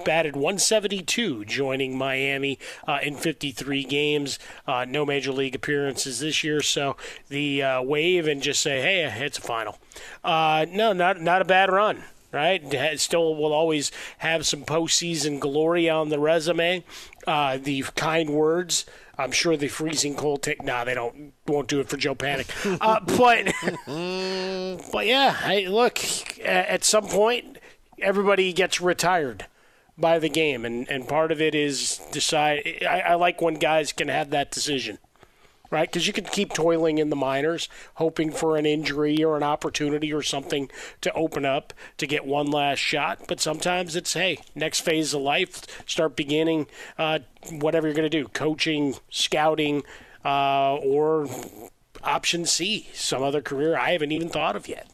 batted 0.05 0.35
172, 0.35 1.45
joining 1.45 1.97
Miami 1.97 2.59
uh, 2.87 2.99
in 3.03 3.17
53 3.17 3.85
games. 3.85 4.39
Uh, 4.67 4.85
no 4.89 5.05
major 5.05 5.33
league 5.33 5.55
appearances 5.55 6.21
this 6.21 6.43
year, 6.43 6.61
so 6.61 6.97
the 7.29 7.63
uh, 7.63 7.83
wave 7.83 8.27
and 8.27 8.43
just 8.43 8.63
say, 8.63 8.81
hey, 8.81 9.25
it's 9.25 9.39
a 9.39 9.43
final. 9.43 9.79
Uh, 10.25 10.67
no, 10.71 10.93
not 10.93 11.21
not 11.21 11.43
a 11.43 11.45
bad 11.45 11.71
run 11.71 12.03
right? 12.33 12.99
Still 12.99 13.37
will 13.37 13.53
always 13.53 13.93
have 14.19 14.47
some 14.47 14.63
postseason 14.63 15.39
glory 15.39 15.89
on 15.89 16.09
the 16.09 16.19
resume. 16.19 16.83
Uh, 17.27 17.59
the 17.59 17.83
kind 17.95 18.31
words. 18.31 18.87
I'm 19.19 19.33
sure 19.33 19.57
the 19.57 19.69
freezing 19.69 20.15
cold 20.15 20.43
take. 20.43 20.63
Nah, 20.63 20.85
they 20.85 20.95
don't 20.95 21.33
won't 21.47 21.69
do 21.69 21.81
it 21.81 21.89
for 21.89 21.97
Joe 21.97 22.15
Panik. 22.15 22.49
Uh, 22.81 23.01
but 23.19 23.53
but 24.93 25.07
yeah, 25.07 25.67
look 25.69 25.99
at 26.41 26.85
some 26.85 27.07
point 27.07 27.59
everybody 27.99 28.53
gets 28.53 28.81
retired 28.81 29.47
by 29.99 30.19
the 30.19 30.29
game, 30.29 30.65
and 30.65 30.89
and 30.89 31.07
part 31.07 31.31
of 31.31 31.41
it 31.41 31.55
is 31.55 32.01
decide. 32.11 32.79
I, 32.89 33.01
I 33.01 33.15
like 33.15 33.41
when 33.41 33.55
guys 33.55 33.93
can 33.93 34.09
have 34.09 34.31
that 34.31 34.51
decision 34.51 34.99
right? 35.73 35.91
Because 35.91 36.07
you 36.07 36.13
can 36.13 36.27
keep 36.27 36.53
toiling 36.53 36.99
in 36.99 37.11
the 37.11 37.17
minors, 37.17 37.69
hoping 37.95 38.31
for 38.31 38.57
an 38.57 38.67
injury 38.67 39.25
or 39.25 39.37
an 39.37 39.43
opportunity 39.43 40.13
or 40.13 40.23
something 40.23 40.71
to 41.01 41.13
open 41.15 41.45
up 41.45 41.73
to 41.97 42.07
get 42.07 42.27
one 42.27 42.51
last 42.51 42.79
shot. 42.79 43.21
But 43.27 43.41
sometimes 43.41 43.97
it's, 43.97 44.13
hey, 44.13 44.39
next 44.55 44.81
phase 44.83 45.15
of 45.15 45.23
life, 45.23 45.83
start 45.89 46.15
beginning 46.15 46.67
uh, 46.99 47.21
whatever 47.51 47.89
you're 47.89 47.97
going 47.97 48.09
to 48.09 48.23
do 48.23 48.29
coaching, 48.29 48.97
scouting, 49.11 49.83
uh, 50.25 50.77
or 50.77 51.27
option 52.05 52.45
C, 52.45 52.89
some 52.93 53.23
other 53.23 53.41
career 53.41 53.77
I 53.77 53.93
haven't 53.93 54.13
even 54.13 54.29
thought 54.29 54.57
of 54.57 54.69
yet. 54.69 54.89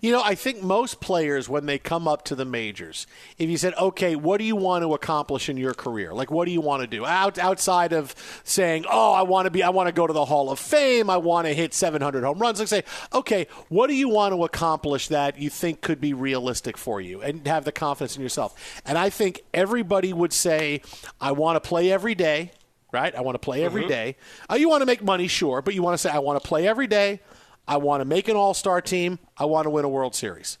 You 0.00 0.12
know, 0.12 0.22
I 0.22 0.34
think 0.34 0.62
most 0.62 1.00
players, 1.00 1.48
when 1.48 1.66
they 1.66 1.78
come 1.78 2.08
up 2.08 2.24
to 2.26 2.34
the 2.34 2.44
majors, 2.44 3.06
if 3.38 3.48
you 3.48 3.56
said, 3.56 3.74
okay, 3.74 4.16
what 4.16 4.38
do 4.38 4.44
you 4.44 4.56
want 4.56 4.82
to 4.82 4.94
accomplish 4.94 5.48
in 5.48 5.56
your 5.56 5.74
career? 5.74 6.12
Like, 6.12 6.30
what 6.30 6.46
do 6.46 6.50
you 6.52 6.60
want 6.60 6.82
to 6.82 6.86
do? 6.86 7.04
Out, 7.06 7.38
outside 7.38 7.92
of 7.92 8.14
saying, 8.44 8.84
oh, 8.90 9.12
I 9.12 9.22
want 9.22 9.46
to 9.46 9.50
be, 9.50 9.62
I 9.62 9.70
want 9.70 9.86
to 9.88 9.92
go 9.92 10.06
to 10.06 10.12
the 10.12 10.24
Hall 10.24 10.50
of 10.50 10.58
Fame, 10.58 11.08
I 11.10 11.16
want 11.16 11.46
to 11.46 11.54
hit 11.54 11.74
700 11.74 12.24
home 12.24 12.38
runs. 12.38 12.58
Like, 12.58 12.68
say, 12.68 12.82
okay, 13.12 13.46
what 13.68 13.86
do 13.88 13.94
you 13.94 14.08
want 14.08 14.34
to 14.34 14.44
accomplish 14.44 15.08
that 15.08 15.38
you 15.38 15.50
think 15.50 15.80
could 15.80 16.00
be 16.00 16.12
realistic 16.14 16.76
for 16.76 17.00
you 17.00 17.22
and 17.22 17.46
have 17.46 17.64
the 17.64 17.72
confidence 17.72 18.16
in 18.16 18.22
yourself? 18.22 18.80
And 18.84 18.98
I 18.98 19.10
think 19.10 19.42
everybody 19.54 20.12
would 20.12 20.32
say, 20.32 20.82
I 21.20 21.32
want 21.32 21.62
to 21.62 21.66
play 21.68 21.92
every 21.92 22.14
day, 22.14 22.52
right? 22.92 23.14
I 23.14 23.20
want 23.20 23.34
to 23.34 23.38
play 23.38 23.64
every 23.64 23.82
Mm-hmm. 23.82 23.88
day. 23.90 24.16
Uh, 24.50 24.54
you 24.56 24.68
want 24.68 24.82
to 24.82 24.86
make 24.86 25.02
money, 25.02 25.28
sure, 25.28 25.62
but 25.62 25.74
you 25.74 25.82
want 25.82 25.94
to 25.94 25.98
say, 25.98 26.10
I 26.10 26.18
want 26.18 26.42
to 26.42 26.46
play 26.48 26.66
every 26.66 26.86
day. 26.86 27.20
I 27.68 27.76
want 27.76 28.00
to 28.00 28.06
make 28.06 28.28
an 28.28 28.36
all 28.36 28.54
star 28.54 28.80
team. 28.80 29.18
I 29.36 29.44
want 29.44 29.66
to 29.66 29.70
win 29.70 29.84
a 29.84 29.88
World 29.88 30.14
Series. 30.14 30.58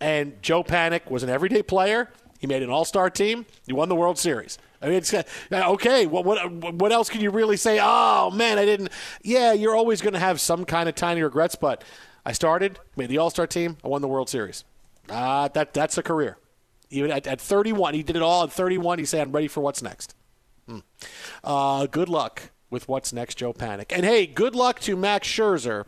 And 0.00 0.42
Joe 0.42 0.64
Panik 0.64 1.10
was 1.10 1.22
an 1.22 1.30
everyday 1.30 1.62
player. 1.62 2.10
He 2.40 2.46
made 2.46 2.62
an 2.62 2.70
all 2.70 2.84
star 2.84 3.08
team. 3.08 3.46
He 3.66 3.72
won 3.72 3.88
the 3.88 3.94
World 3.94 4.18
Series. 4.18 4.58
I 4.82 4.86
mean, 4.86 4.96
it's 4.96 5.14
uh, 5.14 5.22
okay. 5.52 6.06
What, 6.06 6.24
what 6.24 6.74
what 6.74 6.90
else 6.90 7.08
can 7.08 7.20
you 7.20 7.30
really 7.30 7.56
say? 7.56 7.78
Oh 7.80 8.30
man, 8.30 8.58
I 8.58 8.64
didn't. 8.64 8.90
Yeah, 9.22 9.52
you're 9.52 9.76
always 9.76 10.00
going 10.00 10.14
to 10.14 10.18
have 10.18 10.40
some 10.40 10.64
kind 10.64 10.88
of 10.88 10.94
tiny 10.94 11.22
regrets. 11.22 11.54
But 11.54 11.84
I 12.26 12.32
started, 12.32 12.80
made 12.96 13.10
the 13.10 13.18
All 13.18 13.30
Star 13.30 13.46
team. 13.46 13.76
I 13.84 13.88
won 13.88 14.02
the 14.02 14.08
World 14.08 14.28
Series. 14.28 14.64
Ah, 15.08 15.48
that 15.48 15.72
that's 15.74 15.98
a 15.98 16.02
career. 16.02 16.38
Even 16.88 17.12
at, 17.12 17.26
at 17.28 17.40
31, 17.40 17.94
he 17.94 18.02
did 18.02 18.16
it 18.16 18.22
all. 18.22 18.42
At 18.42 18.52
31, 18.52 18.98
he 18.98 19.04
said, 19.04 19.20
"I'm 19.20 19.32
ready 19.32 19.48
for 19.48 19.60
what's 19.60 19.82
next." 19.82 20.14
Hmm. 20.66 20.78
Uh, 21.44 21.86
good 21.86 22.08
luck 22.08 22.50
with 22.70 22.88
what's 22.88 23.12
next, 23.12 23.36
Joe 23.36 23.52
Panik. 23.52 23.92
And 23.94 24.04
hey, 24.04 24.26
good 24.26 24.54
luck 24.54 24.80
to 24.80 24.96
Max 24.96 25.28
Scherzer. 25.28 25.84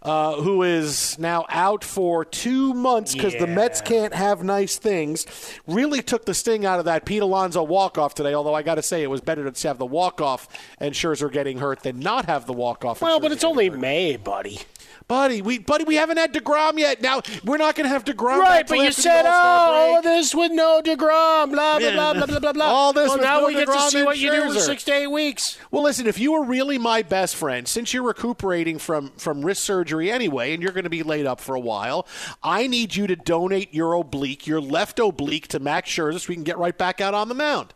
Uh, 0.00 0.36
who 0.36 0.62
is 0.62 1.18
now 1.18 1.44
out 1.48 1.82
for 1.82 2.24
two 2.24 2.72
months 2.72 3.14
because 3.14 3.34
the 3.34 3.48
Mets 3.48 3.80
can't 3.80 4.14
have 4.14 4.44
nice 4.44 4.78
things. 4.78 5.26
Really 5.66 6.02
took 6.02 6.24
the 6.24 6.34
sting 6.34 6.64
out 6.64 6.78
of 6.78 6.84
that 6.84 7.04
Pete 7.04 7.20
Alonso 7.20 7.64
walk 7.64 7.98
off 7.98 8.14
today. 8.14 8.32
Although 8.32 8.54
I 8.54 8.62
got 8.62 8.76
to 8.76 8.82
say, 8.82 9.02
it 9.02 9.10
was 9.10 9.20
better 9.20 9.50
to 9.50 9.68
have 9.68 9.78
the 9.78 9.86
walk 9.86 10.20
off 10.20 10.48
and 10.78 10.94
Scherzer 10.94 11.32
getting 11.32 11.58
hurt 11.58 11.82
than 11.82 11.98
not 11.98 12.26
have 12.26 12.46
the 12.46 12.52
walk 12.52 12.84
off. 12.84 13.02
Well, 13.02 13.18
but 13.18 13.32
it's 13.32 13.42
only 13.42 13.70
May, 13.70 14.16
buddy. 14.16 14.60
Buddy, 15.08 15.40
we 15.40 15.58
buddy, 15.58 15.84
we 15.84 15.94
haven't 15.94 16.18
had 16.18 16.34
Degrom 16.34 16.78
yet. 16.78 17.00
Now 17.00 17.22
we're 17.42 17.56
not 17.56 17.74
going 17.74 17.84
to 17.84 17.88
have 17.88 18.04
Degrom. 18.04 18.40
Right, 18.40 18.68
but 18.68 18.76
you 18.78 18.92
said, 18.92 19.24
oh, 19.24 19.30
All-Star 19.30 19.86
break." 19.86 19.96
of 19.96 20.04
this 20.04 20.34
with 20.34 20.52
no 20.52 20.82
DeGrom, 20.84 21.50
blah, 21.50 21.78
blah, 21.78 21.92
blah, 21.92 22.12
blah, 22.12 22.26
blah, 22.26 22.38
blah, 22.38 22.52
blah. 22.52 22.66
All 22.66 22.92
this 22.92 23.08
well, 23.08 23.18
now 23.18 23.40
no 23.40 23.46
we 23.46 23.54
get 23.54 23.68
to 23.68 23.80
see 23.90 24.02
what 24.02 24.18
you 24.18 24.30
do 24.30 24.42
in 24.42 24.60
six 24.60 24.84
to 24.84 24.92
eight 24.92 25.06
weeks. 25.06 25.56
Well, 25.70 25.82
listen, 25.82 26.06
if 26.06 26.18
you 26.18 26.32
were 26.32 26.44
really 26.44 26.76
my 26.76 27.00
best 27.00 27.36
friend, 27.36 27.66
since 27.66 27.94
you're 27.94 28.02
recuperating 28.02 28.78
from, 28.78 29.12
from 29.16 29.46
wrist 29.46 29.64
surgery 29.64 30.12
anyway, 30.12 30.52
and 30.52 30.62
you're 30.62 30.72
going 30.72 30.84
to 30.84 30.90
be 30.90 31.02
laid 31.02 31.24
up 31.24 31.40
for 31.40 31.54
a 31.54 31.60
while, 31.60 32.06
I 32.42 32.66
need 32.66 32.94
you 32.94 33.06
to 33.06 33.16
donate 33.16 33.72
your 33.72 33.94
oblique, 33.94 34.46
your 34.46 34.60
left 34.60 34.98
oblique, 34.98 35.48
to 35.48 35.58
Max 35.58 35.88
Scherzer 35.88 36.20
so 36.20 36.28
we 36.28 36.34
can 36.34 36.44
get 36.44 36.58
right 36.58 36.76
back 36.76 37.00
out 37.00 37.14
on 37.14 37.30
the 37.30 37.34
mound. 37.34 37.72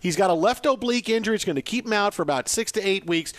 He's 0.00 0.14
got 0.14 0.30
a 0.30 0.34
left 0.34 0.66
oblique 0.66 1.08
injury. 1.08 1.34
It's 1.34 1.44
going 1.44 1.56
to 1.56 1.62
keep 1.62 1.84
him 1.84 1.92
out 1.92 2.14
for 2.14 2.22
about 2.22 2.48
six 2.48 2.70
to 2.72 2.80
eight 2.80 3.06
weeks. 3.06 3.32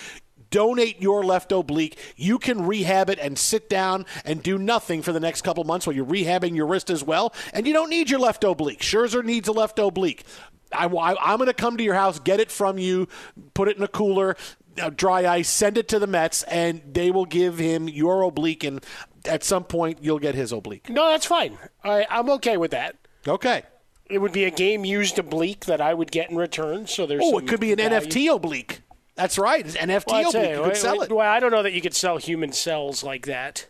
Donate 0.49 1.01
your 1.01 1.23
left 1.23 1.51
oblique. 1.51 1.97
You 2.15 2.39
can 2.39 2.65
rehab 2.65 3.09
it 3.09 3.19
and 3.19 3.37
sit 3.37 3.69
down 3.69 4.05
and 4.25 4.41
do 4.41 4.57
nothing 4.57 5.01
for 5.01 5.11
the 5.11 5.19
next 5.19 5.41
couple 5.41 5.63
months 5.63 5.85
while 5.85 5.95
you're 5.95 6.05
rehabbing 6.05 6.55
your 6.55 6.67
wrist 6.67 6.89
as 6.89 7.03
well. 7.03 7.33
And 7.53 7.67
you 7.67 7.73
don't 7.73 7.89
need 7.89 8.09
your 8.09 8.19
left 8.19 8.43
oblique. 8.43 8.81
Scherzer 8.81 9.23
needs 9.23 9.47
a 9.47 9.51
left 9.51 9.79
oblique. 9.79 10.23
I, 10.71 10.85
am 10.85 11.37
going 11.37 11.47
to 11.47 11.53
come 11.53 11.77
to 11.77 11.83
your 11.83 11.95
house, 11.95 12.19
get 12.19 12.39
it 12.39 12.51
from 12.51 12.77
you, 12.77 13.07
put 13.53 13.67
it 13.67 13.77
in 13.77 13.83
a 13.83 13.87
cooler, 13.87 14.35
uh, 14.81 14.89
dry 14.89 15.25
ice, 15.27 15.49
send 15.49 15.77
it 15.77 15.87
to 15.89 15.99
the 15.99 16.07
Mets, 16.07 16.43
and 16.43 16.81
they 16.85 17.11
will 17.11 17.25
give 17.25 17.57
him 17.57 17.89
your 17.89 18.21
oblique. 18.21 18.63
And 18.63 18.83
at 19.25 19.43
some 19.43 19.63
point, 19.63 19.99
you'll 20.01 20.19
get 20.19 20.35
his 20.35 20.51
oblique. 20.51 20.89
No, 20.89 21.07
that's 21.09 21.25
fine. 21.25 21.57
I, 21.83 22.05
I'm 22.09 22.29
okay 22.31 22.57
with 22.57 22.71
that. 22.71 22.95
Okay. 23.27 23.63
It 24.09 24.19
would 24.19 24.31
be 24.31 24.45
a 24.45 24.51
game 24.51 24.85
used 24.85 25.19
oblique 25.19 25.65
that 25.65 25.81
I 25.81 25.93
would 25.93 26.11
get 26.11 26.31
in 26.31 26.35
return. 26.35 26.87
So 26.87 27.05
there's 27.05 27.21
Oh, 27.23 27.37
it 27.37 27.47
could 27.47 27.59
be 27.59 27.71
an 27.71 27.77
value. 27.77 27.99
NFT 27.99 28.33
oblique. 28.33 28.78
That's 29.19 29.37
right. 29.37 29.65
It's 29.65 29.75
NFT 29.75 30.07
Well, 30.07 30.19
oblique. 30.29 30.31
say, 30.31 30.55
you 30.55 30.63
could 30.63 30.77
sell 30.77 31.01
it. 31.01 31.11
Well, 31.11 31.27
I 31.27 31.39
don't 31.41 31.51
know 31.51 31.61
that 31.63 31.73
you 31.73 31.81
could 31.81 31.93
sell 31.93 32.17
human 32.17 32.53
cells 32.53 33.03
like 33.03 33.25
that. 33.25 33.67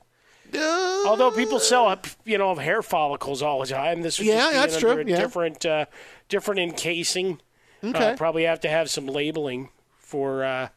Although 0.55 1.31
people 1.31 1.59
sell, 1.59 1.99
you 2.25 2.37
know, 2.37 2.55
hair 2.55 2.81
follicles 2.81 3.41
all 3.41 3.59
the 3.59 3.65
time. 3.67 4.01
This 4.01 4.19
would 4.19 4.27
Yeah, 4.27 4.37
just 4.37 4.53
that's 4.53 4.77
true, 4.77 5.03
yeah. 5.05 5.15
different, 5.17 5.65
uh, 5.65 5.85
different 6.27 6.59
encasing. 6.59 7.41
Okay. 7.83 8.11
Uh, 8.11 8.15
probably 8.15 8.43
have 8.43 8.59
to 8.61 8.69
have 8.69 8.89
some 8.89 9.07
labeling 9.07 9.69
for 9.97 10.43
uh, 10.43 10.69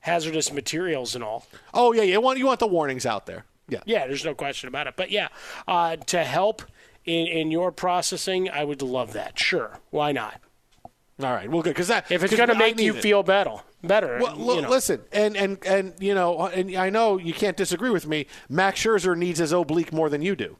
hazardous 0.00 0.52
materials 0.52 1.14
and 1.14 1.24
all. 1.24 1.46
Oh 1.74 1.92
yeah, 1.92 2.02
yeah. 2.02 2.12
You 2.14 2.20
want 2.20 2.38
you 2.38 2.46
want 2.46 2.60
the 2.60 2.66
warnings 2.66 3.04
out 3.04 3.26
there. 3.26 3.44
Yeah. 3.68 3.80
Yeah, 3.84 4.06
there's 4.06 4.24
no 4.24 4.34
question 4.34 4.68
about 4.68 4.86
it. 4.86 4.94
But 4.96 5.10
yeah, 5.10 5.28
uh, 5.68 5.96
to 5.96 6.24
help 6.24 6.62
in, 7.04 7.26
in 7.26 7.50
your 7.50 7.72
processing, 7.72 8.48
I 8.50 8.64
would 8.64 8.80
love 8.82 9.12
that. 9.12 9.38
Sure, 9.38 9.78
why 9.90 10.12
not? 10.12 10.40
All 11.22 11.32
right, 11.32 11.50
well, 11.50 11.62
good 11.62 11.70
because 11.70 11.88
that 11.88 12.10
If 12.10 12.22
it's 12.22 12.34
going 12.34 12.48
to 12.48 12.54
make 12.54 12.78
you 12.80 12.94
it. 12.96 13.02
feel 13.02 13.22
better, 13.22 13.56
better. 13.82 14.18
Well, 14.20 14.56
you 14.56 14.62
know. 14.62 14.68
listen, 14.70 15.02
and 15.12 15.36
and 15.36 15.64
and 15.66 15.94
you 15.98 16.14
know, 16.14 16.46
and 16.46 16.74
I 16.76 16.90
know 16.90 17.18
you 17.18 17.34
can't 17.34 17.56
disagree 17.56 17.90
with 17.90 18.06
me. 18.06 18.26
Max 18.48 18.82
Scherzer 18.82 19.16
needs 19.16 19.38
his 19.38 19.52
oblique 19.52 19.92
more 19.92 20.08
than 20.08 20.22
you 20.22 20.34
do. 20.36 20.56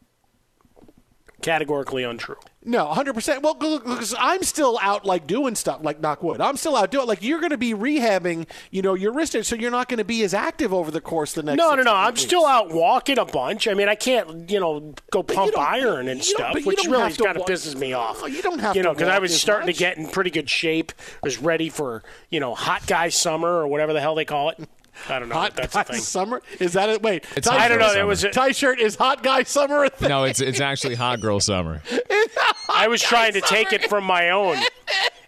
Categorically 1.40 2.04
untrue. 2.04 2.36
No, 2.62 2.86
100%. 2.88 3.42
Well, 3.42 3.54
because 3.54 4.14
I'm 4.18 4.42
still 4.42 4.78
out, 4.82 5.06
like, 5.06 5.26
doing 5.26 5.54
stuff, 5.54 5.80
like, 5.82 6.00
knock 6.00 6.22
wood. 6.22 6.42
I'm 6.42 6.58
still 6.58 6.76
out 6.76 6.90
doing, 6.90 7.06
like, 7.06 7.22
you're 7.22 7.40
going 7.40 7.50
to 7.50 7.58
be 7.58 7.72
rehabbing, 7.72 8.46
you 8.70 8.82
know, 8.82 8.92
your 8.92 9.12
wrist, 9.12 9.34
so 9.44 9.56
you're 9.56 9.70
not 9.70 9.88
going 9.88 9.98
to 9.98 10.04
be 10.04 10.22
as 10.24 10.34
active 10.34 10.74
over 10.74 10.90
the 10.90 11.00
course 11.00 11.36
of 11.36 11.46
the 11.46 11.52
next 11.52 11.58
No, 11.58 11.74
no, 11.74 11.82
no. 11.82 11.94
I'm 11.94 12.12
weeks. 12.12 12.22
still 12.22 12.44
out 12.44 12.70
walking 12.70 13.18
a 13.18 13.24
bunch. 13.24 13.66
I 13.66 13.72
mean, 13.72 13.88
I 13.88 13.94
can't, 13.94 14.50
you 14.50 14.60
know, 14.60 14.94
go 15.10 15.22
pump 15.22 15.56
iron 15.56 16.08
and 16.08 16.22
stuff, 16.22 16.54
which 16.66 16.84
really 16.86 17.12
kind 17.14 17.38
of 17.38 17.44
pisses 17.44 17.78
me 17.78 17.94
off. 17.94 18.22
You 18.28 18.42
don't 18.42 18.58
have 18.58 18.76
you 18.76 18.82
know, 18.82 18.92
because 18.92 19.08
I 19.08 19.18
was 19.18 19.38
starting 19.40 19.66
much. 19.66 19.76
to 19.76 19.80
get 19.80 19.96
in 19.96 20.08
pretty 20.08 20.30
good 20.30 20.50
shape. 20.50 20.92
Was 21.22 21.38
ready 21.38 21.70
for, 21.70 22.02
you 22.28 22.40
know, 22.40 22.54
hot 22.54 22.86
guy 22.86 23.08
summer 23.08 23.48
or 23.48 23.66
whatever 23.68 23.92
the 23.94 24.00
hell 24.00 24.14
they 24.14 24.26
call 24.26 24.50
it. 24.50 24.58
I 25.08 25.18
don't 25.18 25.28
know. 25.28 25.34
Hot 25.36 25.54
that's 25.56 25.74
guy 25.74 25.80
a 25.82 25.84
thing. 25.84 26.00
summer? 26.00 26.42
Is 26.58 26.72
that 26.74 26.88
it? 26.88 27.02
Wait. 27.02 27.24
It's 27.36 27.46
tie 27.48 27.64
I 27.64 27.68
don't 27.68 27.78
know. 27.78 27.86
There 27.86 27.94
summer. 28.00 28.06
was 28.06 28.24
a, 28.24 28.30
Tie 28.30 28.52
shirt 28.52 28.80
is 28.80 28.96
hot 28.96 29.22
guy 29.22 29.42
summer 29.44 29.84
a 29.84 29.90
thing? 29.90 30.08
No, 30.08 30.24
it's 30.24 30.40
it's 30.40 30.60
actually 30.60 30.94
hot 30.96 31.20
girl 31.20 31.40
summer. 31.40 31.82
I 32.68 32.88
was 32.88 33.00
trying 33.02 33.32
to 33.34 33.40
take 33.40 33.72
it 33.72 33.88
from 33.88 34.04
my 34.04 34.30
own 34.30 34.58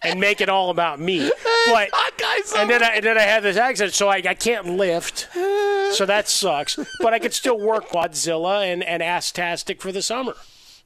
and 0.03 0.19
make 0.21 0.41
it 0.41 0.49
all 0.49 0.71
about 0.71 1.01
me. 1.01 1.31
But 1.67 1.91
hot 1.93 2.19
guy 2.19 2.41
summer. 2.45 2.63
and 2.63 2.71
then 2.71 2.83
I, 2.83 2.89
and 2.97 3.05
then 3.05 3.19
I 3.19 3.23
had 3.23 3.43
this 3.43 3.57
accident, 3.57 3.95
so 3.95 4.09
I, 4.09 4.17
I 4.17 4.35
can't 4.35 4.67
lift. 4.67 5.29
So 5.33 6.05
that 6.07 6.29
sucks. 6.29 6.79
But 7.01 7.13
I 7.15 7.19
could 7.19 7.35
still 7.35 7.59
work 7.59 7.89
Godzilla 7.91 8.65
and, 8.71 8.83
and 8.83 9.03
Astastic 9.03 9.81
for 9.81 9.93
the 9.93 10.03
summer, 10.03 10.35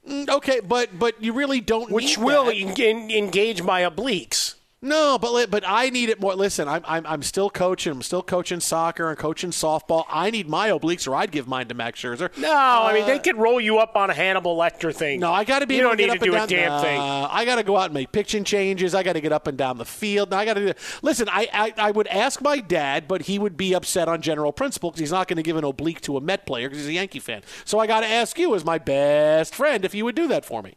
Mm, 0.07 0.29
Okay, 0.29 0.61
but 0.61 0.97
but 0.97 1.21
you 1.21 1.33
really 1.33 1.59
don't 1.59 1.91
which 1.91 2.17
need 2.17 2.25
will 2.25 2.45
that. 2.45 2.55
en- 2.55 2.79
en- 2.81 3.11
engage 3.11 3.61
my 3.61 3.81
obliques. 3.81 4.53
No, 4.79 5.17
but 5.19 5.49
but 5.49 5.63
I 5.65 5.89
need 5.89 6.09
it 6.09 6.21
more. 6.21 6.35
Listen, 6.35 6.67
I'm, 6.67 6.83
I'm 6.87 7.03
I'm 7.07 7.23
still 7.23 7.49
coaching. 7.49 7.93
I'm 7.93 8.01
still 8.03 8.21
coaching 8.21 8.59
soccer 8.59 9.09
and 9.09 9.17
coaching 9.17 9.49
softball. 9.49 10.05
I 10.07 10.29
need 10.29 10.47
my 10.47 10.69
obliques, 10.69 11.07
or 11.07 11.15
I'd 11.15 11.31
give 11.31 11.47
mine 11.47 11.67
to 11.69 11.73
Max 11.73 11.99
Scherzer. 11.99 12.35
No, 12.37 12.53
I 12.53 12.93
mean 12.93 13.07
they 13.07 13.17
could 13.17 13.37
roll 13.37 13.59
you 13.59 13.79
up 13.79 13.95
on 13.95 14.11
a 14.11 14.13
Hannibal 14.13 14.55
Lecter 14.55 14.93
thing. 14.93 15.19
No, 15.19 15.31
I 15.33 15.45
got 15.45 15.59
to 15.59 15.67
be 15.67 15.77
You 15.77 15.81
don't 15.81 15.97
need 15.97 16.11
to 16.11 16.19
do 16.19 16.31
a 16.31 16.37
down. 16.37 16.47
damn 16.47 16.81
thing. 16.81 16.99
Uh, 16.99 17.27
I 17.31 17.43
got 17.43 17.55
to 17.55 17.63
go 17.63 17.75
out 17.75 17.85
and 17.85 17.95
make 17.95 18.11
pitching 18.11 18.43
changes. 18.43 18.93
I 18.93 19.01
got 19.01 19.13
to 19.13 19.21
get 19.21 19.31
up 19.31 19.47
and 19.47 19.57
down 19.57 19.79
the 19.79 19.85
field. 19.85 20.31
I 20.31 20.45
got 20.45 20.53
to. 20.53 20.75
Listen, 21.01 21.27
I, 21.31 21.47
I 21.51 21.73
I 21.87 21.91
would 21.91 22.07
ask 22.07 22.39
my 22.43 22.59
dad, 22.59 23.07
but 23.07 23.23
he 23.23 23.39
would 23.39 23.57
be 23.57 23.73
upset 23.73 24.07
on 24.07 24.21
general 24.21 24.51
principle 24.51 24.91
because 24.91 24.99
he's 24.99 25.11
not 25.11 25.27
going 25.27 25.37
to 25.37 25.43
give 25.43 25.57
an 25.57 25.63
oblique 25.63 26.01
to 26.01 26.17
a 26.17 26.21
Met 26.21 26.45
player 26.45 26.69
because 26.69 26.83
he's 26.83 26.89
a 26.89 26.93
Yankee 26.93 27.19
fan. 27.19 27.41
So 27.65 27.79
I 27.79 27.87
got 27.87 28.01
to 28.01 28.07
ask 28.07 28.37
you, 28.37 28.53
as 28.53 28.63
my 28.63 28.77
best 28.77 29.55
friend, 29.55 29.83
if 29.83 29.95
you 29.95 30.05
would 30.05 30.15
do 30.15 30.27
that 30.27 30.45
for 30.45 30.61
me. 30.61 30.75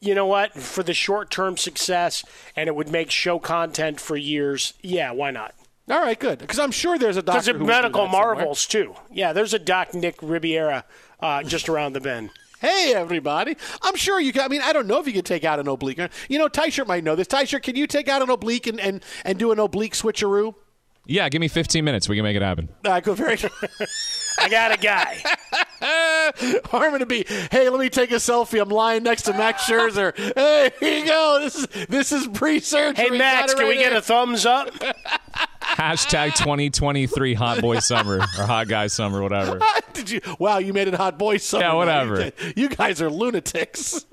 You 0.00 0.14
know 0.14 0.26
what? 0.26 0.54
For 0.54 0.82
the 0.82 0.94
short 0.94 1.30
term 1.30 1.56
success, 1.56 2.24
and 2.54 2.68
it 2.68 2.76
would 2.76 2.88
make 2.88 3.10
show 3.10 3.38
content 3.38 4.00
for 4.00 4.16
years. 4.16 4.74
Yeah, 4.82 5.10
why 5.10 5.30
not? 5.30 5.54
All 5.90 6.00
right, 6.00 6.18
good. 6.18 6.38
Because 6.38 6.58
I'm 6.58 6.70
sure 6.70 6.98
there's 6.98 7.16
a 7.16 7.22
doctor 7.22 7.50
of 7.50 7.56
who 7.56 7.62
do 7.64 7.66
medical 7.66 8.04
that 8.04 8.12
somewhere. 8.12 8.34
marvels 8.34 8.66
too. 8.66 8.94
Yeah, 9.10 9.32
there's 9.32 9.54
a 9.54 9.58
Doc 9.58 9.94
Nick 9.94 10.16
Riviera 10.22 10.84
uh, 11.20 11.42
just 11.42 11.68
around 11.68 11.94
the 11.94 12.00
bend. 12.00 12.30
Hey, 12.60 12.92
everybody. 12.94 13.56
I'm 13.82 13.96
sure 13.96 14.20
you 14.20 14.32
can. 14.32 14.42
I 14.42 14.48
mean, 14.48 14.60
I 14.62 14.72
don't 14.72 14.86
know 14.86 14.98
if 15.00 15.06
you 15.06 15.12
could 15.12 15.24
take 15.24 15.44
out 15.44 15.60
an 15.60 15.68
oblique. 15.68 16.00
You 16.28 16.38
know, 16.38 16.48
Tyshirt 16.48 16.86
might 16.86 17.04
know 17.04 17.14
this. 17.14 17.28
Tyshirt, 17.28 17.62
can 17.62 17.76
you 17.76 17.86
take 17.86 18.08
out 18.08 18.20
an 18.20 18.30
oblique 18.30 18.66
and, 18.66 18.80
and, 18.80 19.02
and 19.24 19.38
do 19.38 19.52
an 19.52 19.58
oblique 19.58 19.94
switcheroo? 19.94 20.54
Yeah, 21.06 21.28
give 21.28 21.40
me 21.40 21.48
15 21.48 21.84
minutes. 21.84 22.08
We 22.08 22.16
can 22.16 22.24
make 22.24 22.36
it 22.36 22.42
happen. 22.42 22.68
Uh, 22.84 23.00
go 23.00 23.14
very. 23.14 23.38
I 24.38 24.48
got 24.48 24.72
a 24.72 24.76
guy. 24.76 25.22
Harmon 26.66 27.00
to 27.00 27.06
be. 27.06 27.24
Hey, 27.50 27.68
let 27.68 27.78
me 27.78 27.88
take 27.88 28.10
a 28.10 28.16
selfie. 28.16 28.60
I'm 28.60 28.68
lying 28.68 29.02
next 29.02 29.22
to 29.22 29.32
Max 29.32 29.64
Scherzer. 29.64 30.16
hey, 30.34 30.70
here 30.80 30.98
you 30.98 31.06
go. 31.06 31.38
This 31.40 31.54
is 31.56 31.66
this 31.86 32.12
is 32.12 32.26
pre-surgery. 32.28 33.10
Hey, 33.10 33.16
Max, 33.16 33.52
Got 33.52 33.58
it 33.58 33.60
can 33.60 33.68
we 33.68 33.76
right 33.76 33.90
get 33.90 33.96
a 33.96 34.02
thumbs 34.02 34.44
up? 34.44 34.70
Hashtag 35.62 36.34
2023 36.34 37.34
hot 37.34 37.60
boy 37.60 37.78
summer 37.78 38.16
or 38.16 38.46
hot 38.46 38.66
guy 38.66 38.88
summer, 38.88 39.22
whatever. 39.22 39.60
Did 39.92 40.10
you? 40.10 40.20
Wow, 40.38 40.58
you 40.58 40.72
made 40.72 40.88
it 40.88 40.94
hot 40.94 41.18
boy 41.18 41.36
summer. 41.36 41.64
Yeah, 41.64 41.74
whatever. 41.74 42.24
You, 42.24 42.32
you 42.56 42.68
guys 42.68 43.00
are 43.00 43.10
lunatics. 43.10 44.04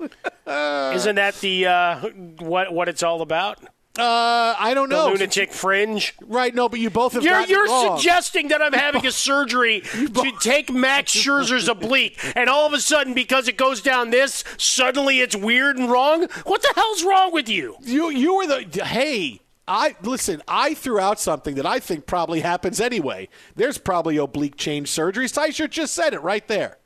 Isn't 0.46 1.16
that 1.16 1.34
the 1.40 1.66
uh, 1.66 2.00
what 2.38 2.72
what 2.72 2.88
it's 2.88 3.02
all 3.02 3.22
about? 3.22 3.58
Uh, 3.98 4.54
I 4.58 4.72
don't 4.74 4.88
The 4.90 4.96
know. 4.96 5.08
lunatic 5.10 5.52
fringe. 5.52 6.14
Right? 6.20 6.54
No, 6.54 6.68
but 6.68 6.80
you 6.80 6.90
both 6.90 7.14
have. 7.14 7.22
You're 7.24 7.40
you're 7.46 7.96
suggesting 7.96 8.48
that 8.48 8.60
I'm 8.60 8.72
having 8.86 9.06
a 9.06 9.12
surgery 9.12 9.80
to 9.90 10.32
take 10.40 10.70
Max 10.72 11.14
Scherzer's 11.14 11.68
oblique, 11.68 12.18
and 12.36 12.50
all 12.50 12.66
of 12.66 12.72
a 12.72 12.80
sudden, 12.80 13.14
because 13.14 13.48
it 13.48 13.56
goes 13.56 13.80
down 13.80 14.10
this, 14.10 14.44
suddenly 14.58 15.20
it's 15.20 15.34
weird 15.34 15.78
and 15.78 15.90
wrong. 15.90 16.26
What 16.44 16.62
the 16.62 16.72
hell's 16.74 17.04
wrong 17.04 17.32
with 17.32 17.48
you? 17.48 17.76
You 17.82 18.10
you 18.10 18.34
were 18.36 18.46
the 18.46 18.84
hey. 18.84 19.40
I 19.68 19.96
listen. 20.02 20.42
I 20.46 20.74
threw 20.74 21.00
out 21.00 21.18
something 21.18 21.56
that 21.56 21.66
I 21.66 21.80
think 21.80 22.06
probably 22.06 22.40
happens 22.40 22.80
anyway. 22.80 23.28
There's 23.56 23.78
probably 23.78 24.16
oblique 24.16 24.56
change 24.56 24.88
surgery. 24.90 25.26
Tyshirt 25.26 25.70
just 25.70 25.92
said 25.92 26.14
it 26.14 26.22
right 26.22 26.46
there. 26.46 26.78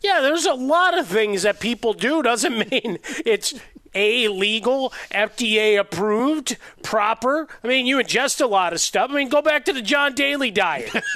Yeah, 0.00 0.20
there's 0.20 0.46
a 0.46 0.54
lot 0.54 0.96
of 0.96 1.08
things 1.08 1.42
that 1.42 1.58
people 1.58 1.92
do. 1.92 2.22
Doesn't 2.22 2.56
mean 2.70 2.98
it's 3.26 3.54
a 3.94 4.28
legal, 4.28 4.92
FDA 5.10 5.78
approved, 5.78 6.56
proper. 6.82 7.48
I 7.62 7.68
mean, 7.68 7.86
you 7.86 7.96
ingest 7.98 8.40
a 8.40 8.46
lot 8.46 8.72
of 8.72 8.80
stuff. 8.80 9.10
I 9.10 9.14
mean, 9.14 9.28
go 9.28 9.42
back 9.42 9.64
to 9.66 9.72
the 9.72 9.82
John 9.82 10.14
Daly 10.14 10.50
diet. 10.50 10.92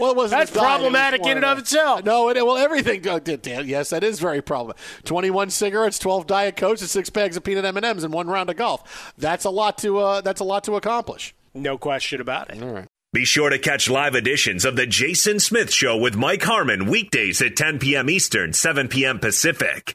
well, 0.00 0.10
it 0.10 0.16
wasn't 0.16 0.40
That's 0.40 0.50
a 0.50 0.54
diet, 0.54 0.54
it 0.54 0.54
was 0.54 0.54
problematic 0.54 1.20
in 1.26 1.36
and 1.36 1.44
of 1.44 1.58
a- 1.58 1.60
itself. 1.60 2.04
No, 2.04 2.28
it, 2.30 2.36
well, 2.44 2.56
everything. 2.56 3.02
did- 3.02 3.42
did- 3.42 3.66
Yes, 3.66 3.90
that 3.90 4.04
is 4.04 4.18
very 4.20 4.42
problematic. 4.42 4.82
Twenty-one 5.04 5.50
cigarettes, 5.50 5.98
twelve 5.98 6.26
diet 6.26 6.56
cokes, 6.56 6.80
and 6.80 6.90
six 6.90 7.10
bags 7.10 7.36
of 7.36 7.44
peanut 7.44 7.64
M 7.64 7.76
and 7.76 7.86
M's 7.86 8.04
in 8.04 8.10
one 8.10 8.26
round 8.28 8.50
of 8.50 8.56
golf. 8.56 9.12
That's 9.18 9.44
a 9.44 9.50
lot 9.50 9.78
to. 9.78 9.98
Uh, 9.98 10.20
that's 10.20 10.40
a 10.40 10.44
lot 10.44 10.64
to 10.64 10.76
accomplish. 10.76 11.34
No 11.54 11.78
question 11.78 12.20
about 12.20 12.50
it. 12.50 12.62
All 12.62 12.68
right. 12.70 12.86
Be 13.12 13.24
sure 13.24 13.48
to 13.48 13.58
catch 13.58 13.88
live 13.88 14.14
editions 14.14 14.64
of 14.66 14.76
The 14.76 14.86
Jason 14.86 15.40
Smith 15.40 15.72
Show 15.72 15.96
with 15.96 16.16
Mike 16.16 16.42
Harmon 16.42 16.86
weekdays 16.86 17.40
at 17.40 17.56
10 17.56 17.78
p.m. 17.78 18.10
Eastern, 18.10 18.52
7 18.52 18.88
p.m. 18.88 19.18
Pacific. 19.20 19.94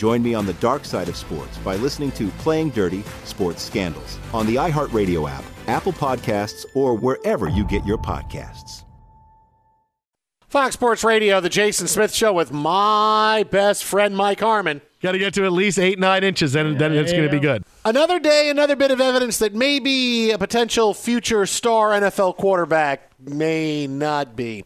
Join 0.00 0.22
me 0.22 0.32
on 0.32 0.46
the 0.46 0.54
dark 0.54 0.86
side 0.86 1.10
of 1.10 1.16
sports 1.16 1.58
by 1.58 1.76
listening 1.76 2.10
to 2.12 2.28
Playing 2.38 2.70
Dirty 2.70 3.04
Sports 3.24 3.62
Scandals 3.62 4.18
on 4.32 4.46
the 4.46 4.54
iHeartRadio 4.54 5.28
app, 5.28 5.44
Apple 5.66 5.92
Podcasts, 5.92 6.64
or 6.74 6.94
wherever 6.94 7.50
you 7.50 7.66
get 7.66 7.84
your 7.84 7.98
podcasts. 7.98 8.84
Fox 10.48 10.72
Sports 10.72 11.04
Radio, 11.04 11.38
the 11.42 11.50
Jason 11.50 11.86
Smith 11.86 12.14
Show 12.14 12.32
with 12.32 12.50
my 12.50 13.44
best 13.50 13.84
friend 13.84 14.16
Mike 14.16 14.40
Harmon. 14.40 14.80
Got 15.02 15.12
to 15.12 15.18
get 15.18 15.34
to 15.34 15.44
at 15.44 15.52
least 15.52 15.78
eight, 15.78 15.98
nine 15.98 16.24
inches, 16.24 16.54
then, 16.54 16.78
then 16.78 16.94
it's 16.94 17.12
going 17.12 17.24
to 17.24 17.30
be 17.30 17.38
good. 17.38 17.62
Another 17.84 18.18
day, 18.18 18.48
another 18.48 18.76
bit 18.76 18.90
of 18.90 19.02
evidence 19.02 19.36
that 19.40 19.54
maybe 19.54 20.30
a 20.30 20.38
potential 20.38 20.94
future 20.94 21.44
star 21.44 21.90
NFL 21.90 22.38
quarterback 22.38 23.12
may 23.20 23.86
not 23.86 24.34
be. 24.34 24.64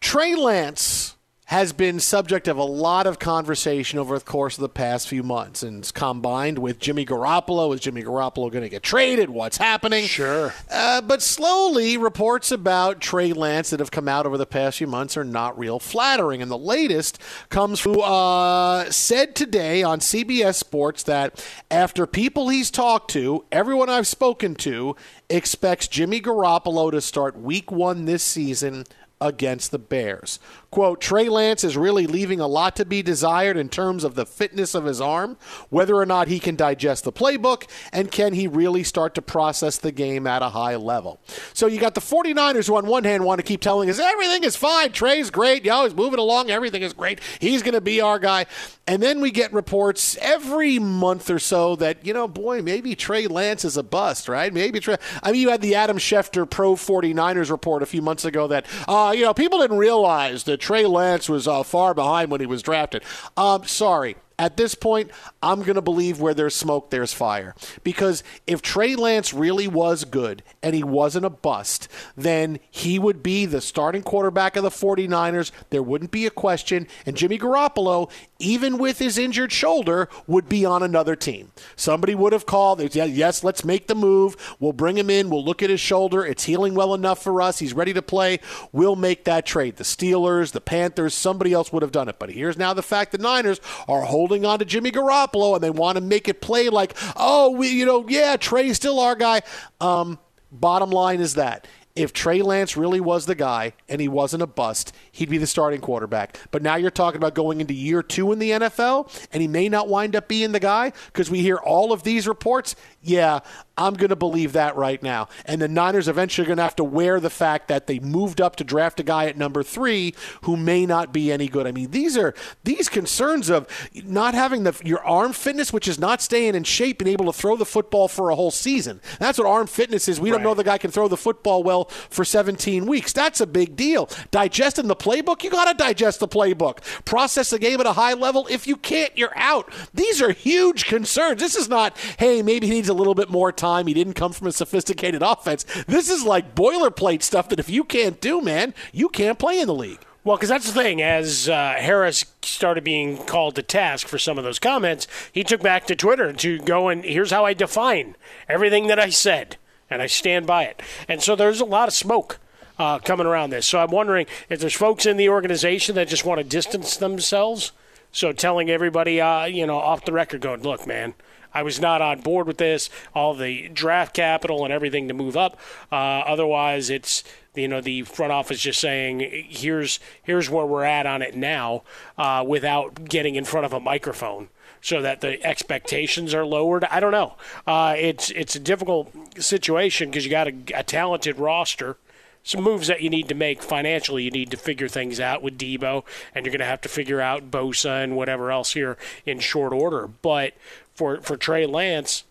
Trey 0.00 0.36
Lance 0.36 1.16
has 1.50 1.72
been 1.72 1.98
subject 1.98 2.46
of 2.46 2.56
a 2.56 2.62
lot 2.62 3.08
of 3.08 3.18
conversation 3.18 3.98
over 3.98 4.16
the 4.16 4.24
course 4.24 4.56
of 4.56 4.62
the 4.62 4.68
past 4.68 5.08
few 5.08 5.24
months, 5.24 5.64
and 5.64 5.80
it's 5.80 5.90
combined 5.90 6.60
with 6.60 6.78
Jimmy 6.78 7.04
Garoppolo. 7.04 7.74
Is 7.74 7.80
Jimmy 7.80 8.04
Garoppolo 8.04 8.52
going 8.52 8.62
to 8.62 8.68
get 8.68 8.84
traded? 8.84 9.30
What's 9.30 9.56
happening? 9.56 10.04
Sure. 10.04 10.54
Uh, 10.70 11.00
but 11.00 11.20
slowly, 11.20 11.96
reports 11.96 12.52
about 12.52 13.00
Trey 13.00 13.32
Lance 13.32 13.70
that 13.70 13.80
have 13.80 13.90
come 13.90 14.06
out 14.06 14.26
over 14.26 14.38
the 14.38 14.46
past 14.46 14.78
few 14.78 14.86
months 14.86 15.16
are 15.16 15.24
not 15.24 15.58
real 15.58 15.80
flattering. 15.80 16.40
And 16.40 16.48
the 16.48 16.56
latest 16.56 17.20
comes 17.48 17.80
from 17.80 17.98
uh, 17.98 18.88
said 18.92 19.34
today 19.34 19.82
on 19.82 19.98
CBS 19.98 20.54
Sports 20.54 21.02
that 21.02 21.44
after 21.68 22.06
people 22.06 22.48
he's 22.48 22.70
talked 22.70 23.10
to, 23.10 23.44
everyone 23.50 23.88
I've 23.88 24.06
spoken 24.06 24.54
to 24.54 24.94
expects 25.28 25.88
Jimmy 25.88 26.20
Garoppolo 26.20 26.92
to 26.92 27.00
start 27.00 27.36
Week 27.36 27.72
One 27.72 28.04
this 28.04 28.22
season 28.22 28.84
against 29.20 29.70
the 29.70 29.78
Bears. 29.78 30.38
Quote, 30.70 31.00
Trey 31.00 31.28
Lance 31.28 31.64
is 31.64 31.76
really 31.76 32.06
leaving 32.06 32.38
a 32.38 32.46
lot 32.46 32.76
to 32.76 32.84
be 32.84 33.02
desired 33.02 33.56
in 33.56 33.68
terms 33.68 34.04
of 34.04 34.14
the 34.14 34.24
fitness 34.24 34.72
of 34.74 34.84
his 34.84 35.00
arm, 35.00 35.36
whether 35.68 35.96
or 35.96 36.06
not 36.06 36.28
he 36.28 36.38
can 36.38 36.54
digest 36.54 37.02
the 37.02 37.12
playbook, 37.12 37.68
and 37.92 38.12
can 38.12 38.34
he 38.34 38.46
really 38.46 38.84
start 38.84 39.14
to 39.16 39.22
process 39.22 39.78
the 39.78 39.90
game 39.90 40.28
at 40.28 40.42
a 40.42 40.50
high 40.50 40.76
level. 40.76 41.20
So 41.54 41.66
you 41.66 41.80
got 41.80 41.94
the 41.94 42.00
49ers 42.00 42.68
who, 42.68 42.76
on 42.76 42.86
one 42.86 43.02
hand, 43.02 43.24
want 43.24 43.40
to 43.40 43.42
keep 43.42 43.60
telling 43.60 43.90
us 43.90 43.98
everything 43.98 44.44
is 44.44 44.54
fine, 44.54 44.92
Trey's 44.92 45.30
great, 45.30 45.64
yo, 45.64 45.84
he's 45.84 45.94
moving 45.94 46.20
along, 46.20 46.50
everything 46.50 46.82
is 46.82 46.92
great, 46.92 47.20
he's 47.40 47.62
going 47.62 47.74
to 47.74 47.80
be 47.80 48.00
our 48.00 48.20
guy. 48.20 48.46
And 48.86 49.02
then 49.02 49.20
we 49.20 49.30
get 49.30 49.52
reports 49.52 50.16
every 50.20 50.78
month 50.78 51.30
or 51.30 51.38
so 51.38 51.76
that, 51.76 52.04
you 52.04 52.12
know, 52.12 52.26
boy, 52.26 52.62
maybe 52.62 52.94
Trey 52.94 53.26
Lance 53.26 53.64
is 53.64 53.76
a 53.76 53.82
bust, 53.82 54.28
right? 54.28 54.52
Maybe 54.52 54.80
Trey. 54.80 54.96
I 55.22 55.32
mean, 55.32 55.40
you 55.40 55.50
had 55.50 55.62
the 55.62 55.74
Adam 55.74 55.98
Schefter 55.98 56.48
pro 56.48 56.74
49ers 56.74 57.50
report 57.50 57.82
a 57.82 57.86
few 57.86 58.02
months 58.02 58.24
ago 58.24 58.46
that, 58.48 58.66
uh, 58.88 59.12
you 59.16 59.24
know, 59.24 59.34
people 59.34 59.60
didn't 59.60 59.78
realize 59.78 60.44
that 60.44 60.59
Trey 60.60 60.86
Lance 60.86 61.28
was 61.28 61.48
uh, 61.48 61.62
far 61.62 61.94
behind 61.94 62.30
when 62.30 62.40
he 62.40 62.46
was 62.46 62.62
drafted. 62.62 63.02
Um, 63.36 63.64
sorry. 63.64 64.16
At 64.40 64.56
this 64.56 64.74
point, 64.74 65.10
I'm 65.42 65.60
going 65.60 65.74
to 65.74 65.82
believe 65.82 66.18
where 66.18 66.32
there's 66.32 66.56
smoke, 66.56 66.88
there's 66.88 67.12
fire. 67.12 67.54
Because 67.84 68.24
if 68.46 68.62
Trey 68.62 68.96
Lance 68.96 69.34
really 69.34 69.68
was 69.68 70.06
good 70.06 70.42
and 70.62 70.74
he 70.74 70.82
wasn't 70.82 71.26
a 71.26 71.30
bust, 71.30 71.88
then 72.16 72.58
he 72.70 72.98
would 72.98 73.22
be 73.22 73.44
the 73.44 73.60
starting 73.60 74.02
quarterback 74.02 74.56
of 74.56 74.62
the 74.62 74.70
49ers. 74.70 75.50
There 75.68 75.82
wouldn't 75.82 76.10
be 76.10 76.24
a 76.24 76.30
question. 76.30 76.88
And 77.04 77.18
Jimmy 77.18 77.38
Garoppolo, 77.38 78.10
even 78.38 78.78
with 78.78 78.98
his 78.98 79.18
injured 79.18 79.52
shoulder, 79.52 80.08
would 80.26 80.48
be 80.48 80.64
on 80.64 80.82
another 80.82 81.16
team. 81.16 81.52
Somebody 81.76 82.14
would 82.14 82.32
have 82.32 82.46
called, 82.46 82.80
yes, 82.94 83.44
let's 83.44 83.62
make 83.62 83.88
the 83.88 83.94
move. 83.94 84.36
We'll 84.58 84.72
bring 84.72 84.96
him 84.96 85.10
in. 85.10 85.28
We'll 85.28 85.44
look 85.44 85.62
at 85.62 85.68
his 85.68 85.80
shoulder. 85.80 86.24
It's 86.24 86.44
healing 86.44 86.74
well 86.74 86.94
enough 86.94 87.22
for 87.22 87.42
us. 87.42 87.58
He's 87.58 87.74
ready 87.74 87.92
to 87.92 88.00
play. 88.00 88.40
We'll 88.72 88.96
make 88.96 89.24
that 89.24 89.44
trade. 89.44 89.76
The 89.76 89.84
Steelers, 89.84 90.52
the 90.52 90.62
Panthers, 90.62 91.12
somebody 91.12 91.52
else 91.52 91.74
would 91.74 91.82
have 91.82 91.92
done 91.92 92.08
it. 92.08 92.18
But 92.18 92.30
here's 92.30 92.56
now 92.56 92.72
the 92.72 92.82
fact 92.82 93.12
the 93.12 93.18
Niners 93.18 93.60
are 93.86 94.00
holding 94.00 94.29
on 94.38 94.58
to 94.58 94.64
Jimmy 94.64 94.90
Garoppolo 94.90 95.54
and 95.54 95.62
they 95.62 95.70
want 95.70 95.96
to 95.96 96.00
make 96.00 96.28
it 96.28 96.40
play 96.40 96.68
like, 96.68 96.96
oh, 97.16 97.50
we, 97.50 97.68
you 97.68 97.84
know, 97.84 98.06
yeah, 98.08 98.36
Trey's 98.36 98.76
still 98.76 99.00
our 99.00 99.14
guy. 99.14 99.42
Um, 99.80 100.18
bottom 100.52 100.90
line 100.90 101.20
is 101.20 101.34
that 101.34 101.66
if 101.96 102.12
Trey 102.12 102.42
Lance 102.42 102.76
really 102.76 103.00
was 103.00 103.26
the 103.26 103.34
guy 103.34 103.72
and 103.88 104.00
he 104.00 104.08
wasn't 104.08 104.42
a 104.42 104.46
bust, 104.46 104.94
he'd 105.20 105.28
be 105.28 105.36
the 105.36 105.46
starting 105.46 105.82
quarterback. 105.82 106.38
But 106.50 106.62
now 106.62 106.76
you're 106.76 106.90
talking 106.90 107.18
about 107.18 107.34
going 107.34 107.60
into 107.60 107.74
year 107.74 108.02
two 108.02 108.32
in 108.32 108.38
the 108.38 108.52
NFL, 108.52 109.28
and 109.32 109.42
he 109.42 109.46
may 109.46 109.68
not 109.68 109.86
wind 109.86 110.16
up 110.16 110.28
being 110.28 110.52
the 110.52 110.60
guy 110.60 110.92
because 111.06 111.30
we 111.30 111.42
hear 111.42 111.56
all 111.56 111.92
of 111.92 112.04
these 112.04 112.26
reports. 112.26 112.74
Yeah, 113.02 113.40
I'm 113.76 113.94
going 113.94 114.10
to 114.10 114.16
believe 114.16 114.54
that 114.54 114.76
right 114.76 115.02
now. 115.02 115.28
And 115.44 115.60
the 115.60 115.68
Niners 115.68 116.08
eventually 116.08 116.44
are 116.44 116.48
going 116.48 116.56
to 116.56 116.62
have 116.62 116.76
to 116.76 116.84
wear 116.84 117.20
the 117.20 117.30
fact 117.30 117.68
that 117.68 117.86
they 117.86 117.98
moved 117.98 118.40
up 118.40 118.56
to 118.56 118.64
draft 118.64 118.98
a 119.00 119.02
guy 119.02 119.26
at 119.26 119.36
number 119.36 119.62
three 119.62 120.14
who 120.42 120.56
may 120.56 120.86
not 120.86 121.12
be 121.12 121.30
any 121.30 121.48
good. 121.48 121.66
I 121.66 121.72
mean, 121.72 121.90
these 121.90 122.16
are 122.16 122.34
these 122.64 122.88
concerns 122.88 123.50
of 123.50 123.66
not 124.04 124.34
having 124.34 124.64
the 124.64 124.78
your 124.84 125.04
arm 125.04 125.32
fitness, 125.32 125.72
which 125.72 125.86
is 125.86 125.98
not 125.98 126.22
staying 126.22 126.54
in 126.54 126.64
shape 126.64 127.00
and 127.00 127.08
able 127.08 127.26
to 127.26 127.32
throw 127.32 127.56
the 127.56 127.64
football 127.66 128.08
for 128.08 128.30
a 128.30 128.34
whole 128.34 128.50
season. 128.50 129.00
That's 129.18 129.38
what 129.38 129.46
arm 129.46 129.66
fitness 129.66 130.08
is. 130.08 130.18
We 130.18 130.30
right. 130.30 130.36
don't 130.36 130.44
know 130.44 130.54
the 130.54 130.64
guy 130.64 130.78
can 130.78 130.90
throw 130.90 131.08
the 131.08 131.16
football 131.16 131.62
well 131.62 131.84
for 131.84 132.24
17 132.24 132.86
weeks. 132.86 133.12
That's 133.12 133.40
a 133.40 133.46
big 133.46 133.76
deal. 133.76 134.08
Digesting 134.30 134.88
the 134.88 134.96
playbook, 135.10 135.42
you 135.42 135.50
got 135.50 135.66
to 135.66 135.74
digest 135.74 136.20
the 136.20 136.28
playbook. 136.28 136.78
Process 137.04 137.50
the 137.50 137.58
game 137.58 137.80
at 137.80 137.86
a 137.86 137.94
high 137.94 138.14
level. 138.14 138.46
If 138.50 138.66
you 138.66 138.76
can't, 138.76 139.16
you're 139.16 139.36
out. 139.36 139.72
These 139.92 140.22
are 140.22 140.32
huge 140.32 140.86
concerns. 140.86 141.40
This 141.40 141.56
is 141.56 141.68
not, 141.68 141.96
hey, 142.18 142.42
maybe 142.42 142.66
he 142.66 142.74
needs 142.74 142.88
a 142.88 142.94
little 142.94 143.14
bit 143.14 143.30
more 143.30 143.52
time. 143.52 143.86
He 143.86 143.94
didn't 143.94 144.14
come 144.14 144.32
from 144.32 144.46
a 144.46 144.52
sophisticated 144.52 145.22
offense. 145.22 145.64
This 145.86 146.08
is 146.08 146.24
like 146.24 146.54
boilerplate 146.54 147.22
stuff 147.22 147.48
that 147.48 147.58
if 147.58 147.68
you 147.68 147.84
can't 147.84 148.20
do, 148.20 148.40
man, 148.40 148.74
you 148.92 149.08
can't 149.08 149.38
play 149.38 149.60
in 149.60 149.66
the 149.66 149.74
league. 149.74 150.00
Well, 150.22 150.36
because 150.36 150.50
that's 150.50 150.66
the 150.66 150.80
thing. 150.80 151.00
As 151.00 151.48
uh, 151.48 151.74
Harris 151.78 152.26
started 152.42 152.84
being 152.84 153.16
called 153.24 153.54
to 153.54 153.62
task 153.62 154.06
for 154.06 154.18
some 154.18 154.36
of 154.36 154.44
those 154.44 154.58
comments, 154.58 155.06
he 155.32 155.42
took 155.42 155.62
back 155.62 155.86
to 155.86 155.96
Twitter 155.96 156.32
to 156.32 156.58
go 156.60 156.88
and 156.88 157.04
here's 157.04 157.30
how 157.30 157.46
I 157.46 157.54
define 157.54 158.16
everything 158.48 158.86
that 158.88 158.98
I 158.98 159.08
said, 159.08 159.56
and 159.88 160.02
I 160.02 160.06
stand 160.06 160.46
by 160.46 160.64
it. 160.64 160.82
And 161.08 161.22
so 161.22 161.34
there's 161.34 161.60
a 161.60 161.64
lot 161.64 161.88
of 161.88 161.94
smoke. 161.94 162.38
Uh, 162.80 162.98
coming 162.98 163.26
around 163.26 163.50
this. 163.50 163.66
So 163.66 163.78
I'm 163.78 163.90
wondering 163.90 164.24
if 164.48 164.58
there's 164.58 164.72
folks 164.72 165.04
in 165.04 165.18
the 165.18 165.28
organization 165.28 165.96
that 165.96 166.08
just 166.08 166.24
want 166.24 166.38
to 166.38 166.44
distance 166.44 166.96
themselves. 166.96 167.72
So 168.10 168.32
telling 168.32 168.70
everybody, 168.70 169.20
uh, 169.20 169.44
you 169.44 169.66
know, 169.66 169.76
off 169.76 170.06
the 170.06 170.14
record, 170.14 170.40
going, 170.40 170.62
look, 170.62 170.86
man, 170.86 171.12
I 171.52 171.62
was 171.62 171.78
not 171.78 172.00
on 172.00 172.22
board 172.22 172.46
with 172.46 172.56
this, 172.56 172.88
all 173.14 173.34
the 173.34 173.68
draft 173.68 174.14
capital 174.14 174.64
and 174.64 174.72
everything 174.72 175.08
to 175.08 175.14
move 175.14 175.36
up. 175.36 175.58
Uh, 175.92 175.94
otherwise, 175.94 176.88
it's 176.88 177.22
you 177.54 177.68
know 177.68 177.82
the 177.82 178.00
front 178.04 178.32
office 178.32 178.60
just 178.60 178.80
saying 178.80 179.46
here's 179.50 180.00
here's 180.22 180.48
where 180.48 180.64
we're 180.64 180.84
at 180.84 181.04
on 181.04 181.20
it 181.20 181.36
now 181.36 181.82
uh, 182.16 182.42
without 182.48 183.04
getting 183.04 183.34
in 183.34 183.44
front 183.44 183.66
of 183.66 183.74
a 183.74 183.80
microphone 183.80 184.48
so 184.80 185.02
that 185.02 185.20
the 185.20 185.44
expectations 185.44 186.32
are 186.32 186.46
lowered. 186.46 186.84
I 186.84 187.00
don't 187.00 187.12
know. 187.12 187.34
Uh, 187.66 187.94
it's 187.98 188.30
it's 188.30 188.56
a 188.56 188.60
difficult 188.60 189.12
situation 189.38 190.08
because 190.08 190.24
you 190.24 190.30
got 190.30 190.48
a, 190.48 190.54
a, 190.74 190.82
talented 190.82 191.38
roster. 191.38 191.98
Some 192.42 192.62
moves 192.62 192.88
that 192.88 193.02
you 193.02 193.10
need 193.10 193.28
to 193.28 193.34
make 193.34 193.62
financially, 193.62 194.22
you 194.22 194.30
need 194.30 194.50
to 194.50 194.56
figure 194.56 194.88
things 194.88 195.20
out 195.20 195.42
with 195.42 195.58
Deebo, 195.58 196.04
and 196.34 196.44
you're 196.44 196.52
going 196.52 196.60
to 196.60 196.64
have 196.64 196.80
to 196.82 196.88
figure 196.88 197.20
out 197.20 197.50
Bosa 197.50 198.02
and 198.02 198.16
whatever 198.16 198.50
else 198.50 198.72
here 198.72 198.96
in 199.26 199.40
short 199.40 199.72
order. 199.72 200.06
But 200.06 200.54
for 200.94 201.20
for 201.20 201.36
Trey 201.36 201.66
Lance, 201.66 202.24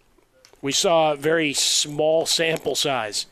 we 0.62 0.72
saw 0.72 1.14
a 1.14 1.16
very 1.16 1.54
small 1.54 2.26
sample 2.26 2.76
size 2.76 3.28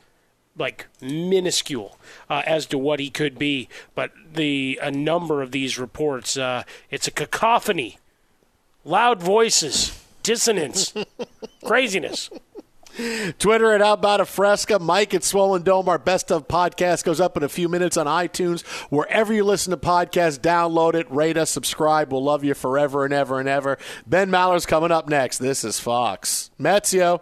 like 0.58 0.88
minuscule 1.02 1.98
uh, 2.30 2.42
as 2.46 2.66
to 2.68 2.78
what 2.78 3.00
he 3.00 3.10
could 3.10 3.38
be. 3.38 3.70
But 3.96 4.12
the 4.34 4.80
a 4.82 4.92
number 4.92 5.42
of 5.42 5.52
these 5.52 5.78
reports, 5.78 6.38
uh, 6.38 6.64
it's 6.90 7.08
a 7.08 7.12
cacophony, 7.12 7.98
loud 8.84 9.22
voices, 9.22 10.04
dissonance, 10.24 10.94
craziness. 11.64 12.30
Twitter 13.40 13.72
at 13.74 13.82
About 13.82 14.22
a 14.22 14.26
Fresca, 14.26 14.80
Mike 14.80 15.14
at 15.14 15.24
Swollen 15.24 15.64
Dome. 15.64 15.88
Our 15.90 15.98
best 15.98 16.32
of 16.32 16.48
podcast 16.48 17.04
goes 17.04 17.22
up 17.22 17.38
in 17.38 17.44
a 17.44 17.50
few 17.50 17.70
minutes 17.70 17.98
on 17.98 18.06
iTunes. 18.06 18.66
Wherever 18.90 19.34
you 19.34 19.44
listen 19.44 19.72
to 19.72 19.78
podcasts, 19.78 20.40
download 20.40 20.94
it, 20.94 21.10
rate 21.12 21.38
us, 21.38 21.50
subscribe. 21.50 22.12
We'll 22.12 22.24
love 22.24 22.44
you 22.44 22.54
forever 22.54 23.06
and 23.06 23.14
ever 23.14 23.40
and 23.40 23.48
ever. 23.48 23.78
Ben 24.06 24.30
Maller's 24.32 24.66
coming 24.66 24.92
up 24.92 25.08
next. 25.08 25.38
This 25.38 25.64
is 25.64 25.80
Fox. 25.80 26.52
Metzio. 26.60 27.22